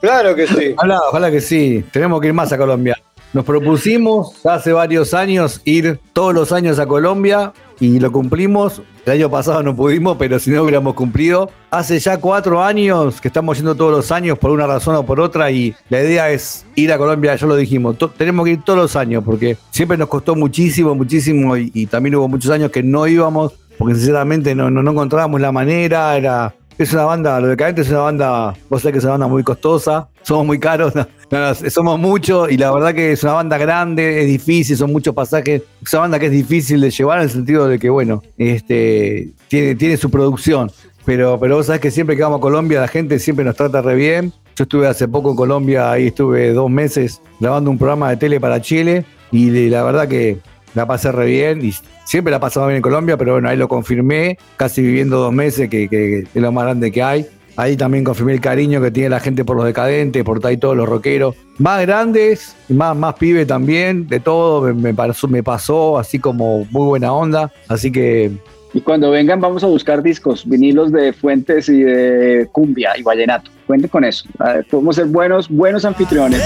Claro 0.00 0.34
que 0.34 0.48
sí. 0.48 0.74
Ojalá, 0.76 0.98
ojalá 1.08 1.30
que 1.30 1.40
sí. 1.40 1.84
Tenemos 1.92 2.20
que 2.20 2.26
ir 2.26 2.32
más 2.32 2.52
a 2.52 2.58
Colombia. 2.58 2.98
Nos 3.32 3.44
propusimos 3.44 4.44
hace 4.44 4.72
varios 4.72 5.14
años 5.14 5.60
ir 5.64 6.00
todos 6.12 6.34
los 6.34 6.50
años 6.50 6.80
a 6.80 6.86
Colombia 6.86 7.52
y 7.82 7.98
lo 7.98 8.12
cumplimos. 8.12 8.80
El 9.04 9.14
año 9.14 9.28
pasado 9.28 9.60
no 9.64 9.74
pudimos, 9.74 10.16
pero 10.16 10.38
si 10.38 10.50
no 10.50 10.62
hubiéramos 10.62 10.94
cumplido. 10.94 11.50
Hace 11.72 11.98
ya 11.98 12.18
cuatro 12.18 12.62
años 12.62 13.20
que 13.20 13.26
estamos 13.26 13.56
yendo 13.56 13.74
todos 13.74 13.90
los 13.90 14.12
años 14.12 14.38
por 14.38 14.52
una 14.52 14.68
razón 14.68 14.94
o 14.94 15.04
por 15.04 15.18
otra 15.18 15.50
y 15.50 15.74
la 15.88 16.00
idea 16.00 16.30
es 16.30 16.64
ir 16.76 16.92
a 16.92 16.98
Colombia, 16.98 17.34
ya 17.34 17.44
lo 17.44 17.56
dijimos, 17.56 17.96
tenemos 18.16 18.44
que 18.44 18.52
ir 18.52 18.62
todos 18.62 18.78
los 18.78 18.94
años 18.94 19.24
porque 19.24 19.56
siempre 19.70 19.98
nos 19.98 20.08
costó 20.08 20.36
muchísimo, 20.36 20.94
muchísimo 20.94 21.56
y, 21.56 21.86
también 21.86 22.14
hubo 22.14 22.28
muchos 22.28 22.52
años 22.52 22.70
que 22.70 22.84
no 22.84 23.08
íbamos 23.08 23.54
porque 23.78 23.96
sinceramente 23.96 24.54
no, 24.54 24.70
no, 24.70 24.82
no 24.82 24.92
encontrábamos 24.92 25.40
la 25.40 25.50
manera, 25.50 26.16
era 26.16 26.54
Es 26.78 26.92
una 26.92 27.04
banda, 27.04 27.40
Los 27.40 27.50
Decadentes 27.50 27.86
es 27.86 27.92
una 27.92 28.02
banda, 28.02 28.54
vos 28.70 28.82
sabés 28.82 28.92
que 28.92 28.98
es 28.98 29.04
una 29.04 29.14
banda 29.14 29.26
muy 29.26 29.42
costosa, 29.42 30.08
somos 30.22 30.46
muy 30.46 30.60
caros, 30.60 30.92
no, 31.32 31.38
no, 31.40 31.54
somos 31.54 31.98
muchos 31.98 32.52
y 32.52 32.58
la 32.58 32.70
verdad 32.70 32.94
que 32.94 33.12
es 33.12 33.22
una 33.22 33.32
banda 33.32 33.56
grande, 33.56 34.20
es 34.20 34.26
difícil, 34.26 34.76
son 34.76 34.92
muchos 34.92 35.14
pasajes. 35.14 35.62
Es 35.82 35.92
una 35.94 36.00
banda 36.00 36.18
que 36.18 36.26
es 36.26 36.32
difícil 36.32 36.78
de 36.82 36.90
llevar 36.90 37.20
en 37.20 37.24
el 37.24 37.30
sentido 37.30 37.66
de 37.68 37.78
que, 37.78 37.88
bueno, 37.88 38.22
este, 38.36 39.30
tiene, 39.48 39.96
su 39.96 40.10
producción. 40.10 40.70
Pero, 41.06 41.40
pero 41.40 41.56
vos 41.56 41.66
sabés 41.66 41.80
que 41.80 41.90
siempre 41.90 42.16
que 42.16 42.22
vamos 42.22 42.36
a 42.36 42.42
Colombia 42.42 42.82
la 42.82 42.88
gente 42.88 43.18
siempre 43.18 43.46
nos 43.46 43.56
trata 43.56 43.80
re 43.80 43.94
bien. 43.94 44.30
Yo 44.56 44.64
estuve 44.64 44.86
hace 44.86 45.08
poco 45.08 45.30
en 45.30 45.36
Colombia, 45.36 45.90
ahí 45.90 46.08
estuve 46.08 46.52
dos 46.52 46.70
meses 46.70 47.22
grabando 47.40 47.70
un 47.70 47.78
programa 47.78 48.10
de 48.10 48.18
tele 48.18 48.38
para 48.38 48.60
Chile 48.60 49.06
y 49.30 49.70
la 49.70 49.82
verdad 49.84 50.06
que 50.06 50.36
la 50.74 50.86
pasé 50.86 51.12
re 51.12 51.24
bien 51.24 51.64
y 51.64 51.72
siempre 52.04 52.30
la 52.30 52.40
pasaba 52.40 52.66
bien 52.66 52.76
en 52.76 52.82
Colombia, 52.82 53.16
pero 53.16 53.32
bueno, 53.32 53.48
ahí 53.48 53.56
lo 53.56 53.68
confirmé, 53.68 54.36
casi 54.58 54.82
viviendo 54.82 55.18
dos 55.18 55.32
meses, 55.32 55.70
que 55.70 56.26
es 56.34 56.42
lo 56.42 56.52
más 56.52 56.64
grande 56.64 56.92
que 56.92 57.02
hay. 57.02 57.26
Ahí 57.56 57.76
también 57.76 58.02
confirmé 58.02 58.32
el 58.32 58.40
cariño 58.40 58.80
que 58.80 58.90
tiene 58.90 59.10
la 59.10 59.20
gente 59.20 59.44
por 59.44 59.56
los 59.56 59.66
decadentes, 59.66 60.24
por 60.24 60.44
ahí 60.46 60.56
todos 60.56 60.76
los 60.76 60.88
rockeros. 60.88 61.36
Más 61.58 61.82
grandes, 61.82 62.56
más, 62.68 62.96
más 62.96 63.14
pibe 63.14 63.44
también, 63.44 64.08
de 64.08 64.20
todo, 64.20 64.62
me, 64.62 64.72
me 64.72 64.94
pasó, 64.94 65.28
me 65.28 65.42
pasó 65.42 65.98
así 65.98 66.18
como 66.18 66.64
muy 66.70 66.86
buena 66.86 67.12
onda. 67.12 67.52
Así 67.68 67.92
que 67.92 68.30
Y 68.72 68.80
cuando 68.80 69.10
vengan 69.10 69.40
vamos 69.40 69.62
a 69.62 69.66
buscar 69.66 70.02
discos, 70.02 70.48
vinilos 70.48 70.92
de 70.92 71.12
Fuentes 71.12 71.68
y 71.68 71.82
de 71.82 72.48
Cumbia 72.52 72.92
y 72.96 73.02
Vallenato. 73.02 73.50
Cuenten 73.66 73.90
con 73.90 74.04
eso. 74.04 74.24
A 74.38 74.54
ver, 74.54 74.66
Podemos 74.66 74.96
ser 74.96 75.06
buenos, 75.06 75.48
buenos 75.48 75.84
anfitriones. 75.84 76.42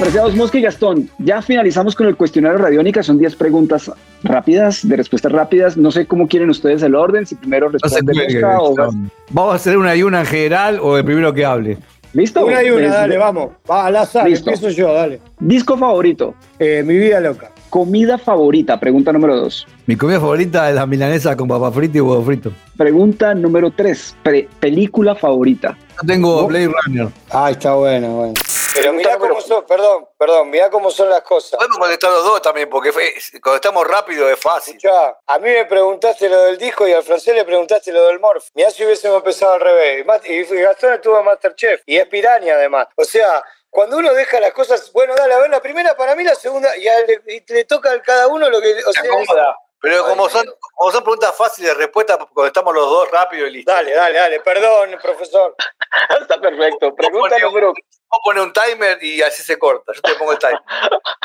Apreciados 0.00 0.34
Mosca 0.34 0.56
y 0.56 0.62
Gastón, 0.62 1.10
ya 1.18 1.42
finalizamos 1.42 1.94
con 1.94 2.06
el 2.06 2.16
cuestionario 2.16 2.56
Radiónica. 2.56 3.02
Son 3.02 3.18
10 3.18 3.36
preguntas 3.36 3.92
rápidas, 4.22 4.88
de 4.88 4.96
respuestas 4.96 5.30
rápidas. 5.30 5.76
No 5.76 5.90
sé 5.92 6.06
cómo 6.06 6.26
quieren 6.26 6.48
ustedes 6.48 6.82
el 6.82 6.94
orden, 6.94 7.26
si 7.26 7.34
primero 7.34 7.66
no 7.70 7.72
responde 7.78 8.14
cuelgue, 8.14 8.40
Mosca 8.40 8.60
o... 8.62 8.74
Gastón. 8.74 9.10
Vamos 9.28 9.52
a 9.52 9.56
hacer 9.56 9.76
una 9.76 9.94
y 9.94 10.02
una 10.02 10.20
en 10.20 10.26
general 10.26 10.80
o 10.82 10.96
el 10.96 11.04
primero 11.04 11.34
que 11.34 11.44
hable. 11.44 11.76
¿Listo? 12.14 12.46
Una 12.46 12.62
y 12.62 12.70
una, 12.70 12.78
Pues, 12.80 12.90
dale, 12.92 13.18
vamos. 13.18 13.50
Va 13.70 13.86
al 13.86 13.96
azar, 13.96 14.26
Listo. 14.26 14.50
empiezo 14.50 14.74
yo, 14.74 14.90
dale. 14.94 15.20
Disco 15.38 15.76
favorito, 15.76 16.34
Eh, 16.58 16.82
mi 16.84 16.96
vida 16.96 17.20
loca. 17.20 17.50
comida 17.68 18.16
favorita, 18.16 18.80
pregunta 18.80 19.12
número 19.12 19.36
2. 19.36 19.66
Mi 19.86 19.96
comida 19.96 20.18
favorita 20.18 20.70
es 20.70 20.76
la 20.76 20.86
milanesa 20.86 21.36
con 21.36 21.46
papa 21.46 21.70
frita 21.70 21.98
y 21.98 22.00
huevo 22.00 22.22
frito. 22.24 22.50
Pregunta 22.76 23.34
número 23.34 23.70
3, 23.70 24.16
película 24.58 25.14
favorita. 25.14 25.76
Yo 26.00 26.06
tengo 26.06 26.46
Blade 26.48 26.70
Runner. 26.86 27.08
Ah, 27.30 27.50
está 27.50 27.74
bueno, 27.74 28.08
bueno. 28.16 28.32
Pero 28.74 28.92
mirá 28.92 29.18
cómo 29.18 29.40
son, 29.40 29.66
perdón, 29.66 30.08
perdón, 30.18 30.50
mirá 30.50 30.70
cómo 30.70 30.90
son 30.90 31.08
las 31.10 31.22
cosas. 31.22 31.58
Podemos 31.58 31.78
contestar 31.78 32.10
los 32.10 32.24
dos 32.24 32.42
también, 32.42 32.68
porque 32.70 32.92
cuando 33.42 33.56
estamos 33.56 33.86
rápido 33.86 34.28
es 34.30 34.38
fácil. 34.38 34.76
Escuchá, 34.76 35.16
a 35.26 35.38
mí 35.38 35.50
me 35.50 35.64
preguntaste 35.66 36.28
lo 36.28 36.40
del 36.42 36.58
disco 36.58 36.86
y 36.86 36.92
al 36.92 37.02
francés 37.02 37.34
le 37.34 37.44
preguntaste 37.44 37.92
lo 37.92 38.06
del 38.06 38.20
morph. 38.20 38.44
Mirá 38.54 38.70
si 38.70 38.84
hubiésemos 38.84 39.18
empezado 39.18 39.54
al 39.54 39.60
revés. 39.60 40.04
Y 40.24 40.42
Gastón 40.56 40.94
estuvo 40.94 41.18
en 41.18 41.24
Masterchef. 41.24 41.82
Y 41.86 41.96
es 41.96 42.06
piraña 42.06 42.54
además. 42.54 42.86
O 42.96 43.04
sea, 43.04 43.42
cuando 43.68 43.96
uno 43.98 44.12
deja 44.14 44.40
las 44.40 44.52
cosas, 44.52 44.92
bueno, 44.92 45.14
dale, 45.14 45.34
a 45.34 45.38
ver, 45.38 45.50
la 45.50 45.60
primera 45.60 45.96
para 45.96 46.14
mí, 46.14 46.24
la 46.24 46.34
segunda, 46.34 46.76
y, 46.76 46.88
a- 46.88 47.00
le, 47.06 47.20
y 47.26 47.52
le 47.52 47.64
toca 47.64 47.92
a 47.92 48.02
cada 48.02 48.26
uno 48.28 48.48
lo 48.50 48.60
que. 48.60 48.74
O 48.86 48.92
sea, 48.92 49.02
Pero 49.80 50.04
como 50.04 50.28
son, 50.28 50.44
como 50.74 50.90
son 50.92 51.02
preguntas 51.02 51.34
fáciles, 51.36 51.76
respuestas, 51.76 52.18
contestamos 52.34 52.74
los 52.74 52.84
dos 52.84 53.10
rápido 53.10 53.46
y 53.46 53.52
listo. 53.52 53.72
Dale, 53.72 53.94
dale, 53.94 54.18
dale, 54.18 54.40
perdón, 54.40 54.90
profesor. 55.02 55.54
Está 56.20 56.40
perfecto. 56.40 56.94
Pregunta 56.94 57.36
Vos 57.36 57.42
número... 57.42 57.68
Vos 57.68 58.20
pones 58.24 58.42
un 58.42 58.52
timer 58.52 59.02
y 59.02 59.22
así 59.22 59.42
se 59.42 59.58
corta. 59.58 59.92
Yo 59.94 60.02
te 60.02 60.14
pongo 60.16 60.32
el 60.32 60.38
timer. 60.38 60.60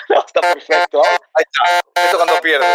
Está 0.27 0.41
perfecto. 0.41 1.01
Ahí 1.33 1.43
está. 1.43 2.07
Eso 2.07 2.17
cuando 2.17 2.35
pierde. 2.41 2.65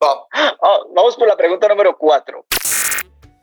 Vamos. 0.00 0.24
Ah, 0.32 0.78
vamos 0.94 1.16
por 1.16 1.26
la 1.26 1.36
pregunta 1.36 1.66
número 1.66 1.96
4. 1.96 2.44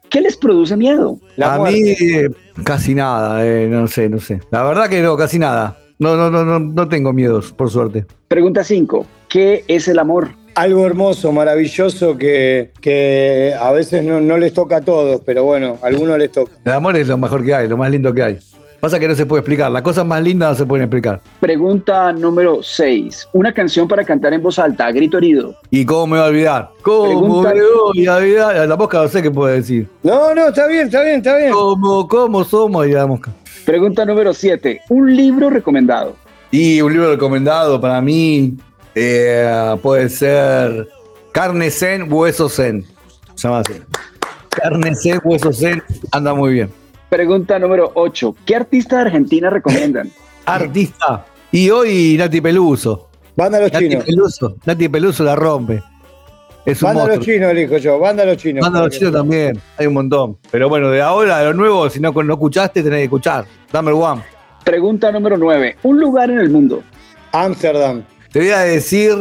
¿Qué 0.09 0.21
les 0.21 0.37
produce 0.37 0.77
miedo? 0.77 1.17
La 1.35 1.55
a 1.55 1.57
muerte. 1.57 1.77
mí 1.77 1.89
eh, 1.89 2.29
casi 2.63 2.95
nada, 2.95 3.45
eh, 3.45 3.67
no 3.67 3.87
sé, 3.87 4.07
no 4.07 4.19
sé. 4.19 4.39
La 4.51 4.63
verdad 4.63 4.89
que 4.89 5.01
no, 5.01 5.17
casi 5.17 5.39
nada. 5.39 5.77
No, 5.99 6.15
no, 6.15 6.29
no, 6.29 6.45
no, 6.45 6.59
no 6.59 6.87
tengo 6.87 7.11
miedos, 7.11 7.51
por 7.51 7.69
suerte. 7.69 8.05
Pregunta 8.29 8.63
5. 8.63 9.05
¿Qué 9.27 9.65
es 9.67 9.87
el 9.87 9.99
amor? 9.99 10.29
Algo 10.55 10.85
hermoso, 10.85 11.31
maravilloso 11.33 12.17
que, 12.17 12.71
que 12.79 13.53
a 13.59 13.71
veces 13.73 14.03
no, 14.05 14.21
no 14.21 14.37
les 14.37 14.53
toca 14.53 14.77
a 14.77 14.81
todos, 14.81 15.21
pero 15.25 15.43
bueno, 15.43 15.77
a 15.83 15.87
algunos 15.87 16.17
les 16.17 16.31
toca. 16.31 16.51
El 16.63 16.71
amor 16.71 16.95
es 16.95 17.07
lo 17.09 17.17
mejor 17.17 17.43
que 17.43 17.53
hay, 17.53 17.67
lo 17.67 17.75
más 17.75 17.91
lindo 17.91 18.13
que 18.13 18.23
hay. 18.23 18.39
Pasa 18.79 18.99
que 18.99 19.07
no 19.07 19.15
se 19.15 19.25
puede 19.25 19.39
explicar. 19.41 19.69
Las 19.71 19.81
cosas 19.81 20.05
más 20.05 20.21
lindas 20.21 20.51
no 20.51 20.55
se 20.55 20.65
pueden 20.65 20.83
explicar. 20.85 21.19
Pregunta 21.39 22.13
número 22.13 22.61
6. 22.61 23.29
Una 23.33 23.51
canción 23.53 23.87
para 23.87 24.03
cantar 24.05 24.33
en 24.33 24.43
voz 24.43 24.57
alta, 24.59 24.91
grito 24.91 25.17
herido. 25.17 25.55
¿Y 25.71 25.85
cómo 25.85 26.07
me 26.07 26.17
voy 26.19 26.25
a 26.25 26.29
olvidar? 26.29 26.69
¿Cómo 26.83 27.03
Pregunta- 27.41 27.53
me 27.53 27.61
voy 27.93 28.05
a 28.07 28.15
olvidar? 28.15 28.67
La 28.67 28.75
mosca 28.77 29.01
no 29.01 29.07
sé 29.09 29.21
qué 29.23 29.31
puede 29.31 29.55
decir. 29.55 29.89
No, 30.03 30.33
no, 30.35 30.49
está 30.49 30.67
bien, 30.67 30.85
está 30.85 31.01
bien, 31.03 31.15
está 31.17 31.35
bien. 31.37 31.51
¿Cómo, 31.51 32.07
cómo 32.07 32.43
somos? 32.43 32.87
Y 32.87 32.91
la 32.91 33.07
mosca. 33.07 33.31
Pregunta 33.65 34.05
número 34.05 34.33
7. 34.33 34.81
Un 34.89 35.15
libro 35.15 35.49
recomendado. 35.49 36.15
Y 36.51 36.79
un 36.79 36.93
libro 36.93 37.09
recomendado 37.11 37.81
para 37.81 37.99
mí 38.01 38.53
eh, 38.95 39.75
puede 39.81 40.09
ser 40.09 40.87
Carne 41.31 41.69
Zen, 41.69 42.11
Hueso 42.11 42.49
Zen. 42.49 42.85
Se 43.35 43.47
llama 43.47 43.59
así. 43.59 43.73
Carne 44.49 44.95
Zen, 44.95 45.19
Hueso 45.23 45.51
Zen. 45.51 45.83
Anda 46.11 46.33
muy 46.33 46.53
bien. 46.53 46.69
Pregunta 47.09 47.59
número 47.59 47.91
8. 47.93 48.35
¿Qué 48.45 48.55
artista 48.55 48.97
de 48.97 49.01
Argentina 49.03 49.49
recomiendan? 49.49 50.09
Artista. 50.45 51.25
Y 51.51 51.69
hoy 51.69 52.15
Nati 52.17 52.41
Peluso. 52.41 53.09
Banda 53.35 53.59
los 53.59 53.71
Nati 53.71 53.89
chinos. 53.89 54.05
Peluso. 54.05 54.55
Nati 54.65 54.89
Peluso 54.89 55.23
la 55.23 55.35
rompe. 55.35 55.83
Es 56.65 56.81
un 56.81 56.87
Banda 56.87 57.01
los 57.01 57.15
monstruo. 57.17 57.35
chinos, 57.35 57.51
elijo 57.51 57.77
yo. 57.77 57.99
Banda 57.99 58.25
los 58.25 58.37
chinos. 58.37 58.61
Banda 58.63 58.81
los 58.81 58.89
chinos 58.97 59.13
también. 59.13 59.61
Hay 59.77 59.87
un 59.87 59.93
montón. 59.93 60.37
Pero 60.49 60.67
bueno, 60.67 60.89
de 60.89 61.01
ahora, 61.01 61.39
de 61.39 61.45
lo 61.45 61.53
nuevo, 61.53 61.89
si 61.89 61.99
no, 61.99 62.11
no 62.11 62.33
escuchaste, 62.33 62.81
tenés 62.81 62.99
que 62.99 63.03
escuchar. 63.03 63.45
Dame 63.71 63.91
el 63.91 63.97
one. 63.97 64.23
Pregunta 64.63 65.11
número 65.11 65.37
9. 65.37 65.77
Un 65.83 65.99
lugar 65.99 66.31
en 66.31 66.39
el 66.39 66.49
mundo. 66.49 66.81
Ámsterdam. 67.31 68.03
Te 68.35 68.41
voy 68.41 68.49
a 68.49 68.63
decir 68.63 69.15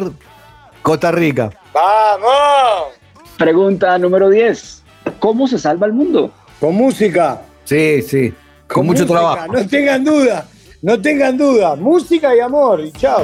Costa 0.83 1.13
Rica. 1.13 1.49
¡Vamos! 1.73 2.95
Pregunta 3.39 3.97
número 3.97 4.29
10. 4.29 4.83
¿Cómo 5.21 5.47
se 5.47 5.57
salva 5.57 5.87
el 5.87 5.93
mundo? 5.93 6.33
Con 6.59 6.75
música. 6.75 7.43
Sí, 7.63 8.03
sí. 8.03 8.35
Con, 8.67 8.87
mucho 8.87 9.03
música, 9.03 9.21
trabajo. 9.21 9.53
No 9.53 9.69
tengan 9.69 10.03
duda. 10.03 10.49
No 10.83 11.01
tengan 11.01 11.39
duda. 11.39 11.77
Música 11.77 12.35
y 12.35 12.41
amor. 12.41 12.81
Y 12.81 12.91
chao. 12.91 13.23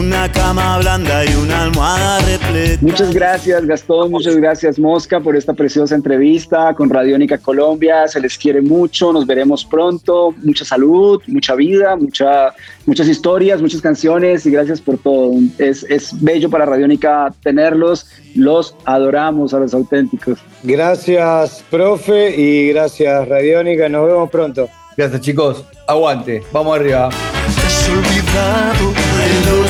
Una 0.00 0.32
cama 0.32 0.78
blanda 0.78 1.26
y 1.26 1.34
una 1.34 1.64
almohada 1.64 2.20
repleta. 2.20 2.78
Muchas 2.80 3.12
gracias 3.12 3.66
Gastón, 3.66 4.10
muchas 4.10 4.34
gracias 4.34 4.78
Mosca 4.78 5.20
por 5.20 5.36
esta 5.36 5.52
preciosa 5.52 5.94
entrevista 5.94 6.72
con 6.72 6.88
Radiónica 6.88 7.36
Colombia. 7.36 8.08
Se 8.08 8.18
les 8.18 8.38
quiere 8.38 8.62
mucho, 8.62 9.12
nos 9.12 9.26
veremos 9.26 9.62
pronto. 9.62 10.34
Mucha 10.42 10.64
salud, 10.64 11.20
mucha 11.26 11.54
vida, 11.54 11.96
mucha, 11.96 12.54
muchas 12.86 13.08
historias, 13.08 13.60
muchas 13.60 13.82
canciones 13.82 14.46
y 14.46 14.50
gracias 14.50 14.80
por 14.80 14.96
todo. 14.96 15.32
Es, 15.58 15.82
es 15.82 16.18
bello 16.18 16.48
para 16.48 16.64
Radiónica 16.64 17.34
tenerlos. 17.42 18.06
Los 18.34 18.74
adoramos 18.86 19.52
a 19.52 19.58
los 19.58 19.74
auténticos. 19.74 20.38
Gracias, 20.62 21.62
profe. 21.70 22.34
Y 22.40 22.72
gracias, 22.72 23.28
Radiónica. 23.28 23.86
Nos 23.90 24.06
vemos 24.06 24.30
pronto. 24.30 24.66
Gracias, 24.96 25.20
chicos. 25.20 25.62
Aguante. 25.86 26.42
Vamos 26.52 26.78
arriba. 26.78 27.08
Has 27.08 27.88
olvidado 27.90 29.09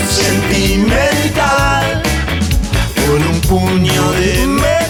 sentimental 0.06 2.02
con 3.06 3.26
un 3.26 3.40
puño 3.42 4.12
de 4.12 4.30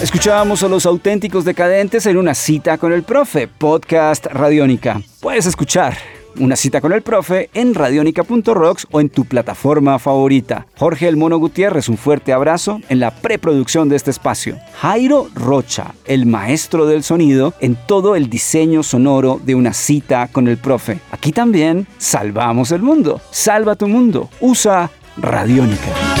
Escuchábamos 0.01 0.63
a 0.63 0.67
los 0.67 0.85
auténticos 0.85 1.45
decadentes 1.45 2.05
en 2.05 2.17
una 2.17 2.33
cita 2.33 2.77
con 2.77 2.91
el 2.91 3.03
profe, 3.03 3.47
podcast 3.47 4.25
Radiónica. 4.25 5.01
Puedes 5.19 5.45
escuchar 5.45 5.95
una 6.39 6.55
cita 6.55 6.81
con 6.81 6.93
el 6.93 7.01
profe 7.01 7.49
en 7.53 7.73
radionica.rocks 7.73 8.87
o 8.91 9.01
en 9.01 9.09
tu 9.09 9.25
plataforma 9.25 9.99
favorita. 9.99 10.67
Jorge 10.77 11.07
El 11.07 11.17
Mono 11.17 11.37
Gutiérrez, 11.37 11.89
un 11.89 11.97
fuerte 11.97 12.33
abrazo 12.33 12.81
en 12.89 12.99
la 12.99 13.11
preproducción 13.11 13.89
de 13.89 13.95
este 13.95 14.11
espacio. 14.11 14.57
Jairo 14.79 15.29
Rocha, 15.35 15.93
el 16.05 16.25
maestro 16.25 16.85
del 16.85 17.03
sonido 17.03 17.53
en 17.59 17.77
todo 17.87 18.15
el 18.15 18.29
diseño 18.29 18.83
sonoro 18.83 19.39
de 19.43 19.55
una 19.55 19.73
cita 19.73 20.29
con 20.31 20.47
el 20.47 20.57
profe. 20.57 20.99
Aquí 21.11 21.31
también 21.31 21.87
salvamos 21.97 22.71
el 22.71 22.81
mundo. 22.81 23.21
Salva 23.31 23.75
tu 23.75 23.87
mundo. 23.87 24.29
Usa 24.39 24.89
Radiónica. 25.17 26.20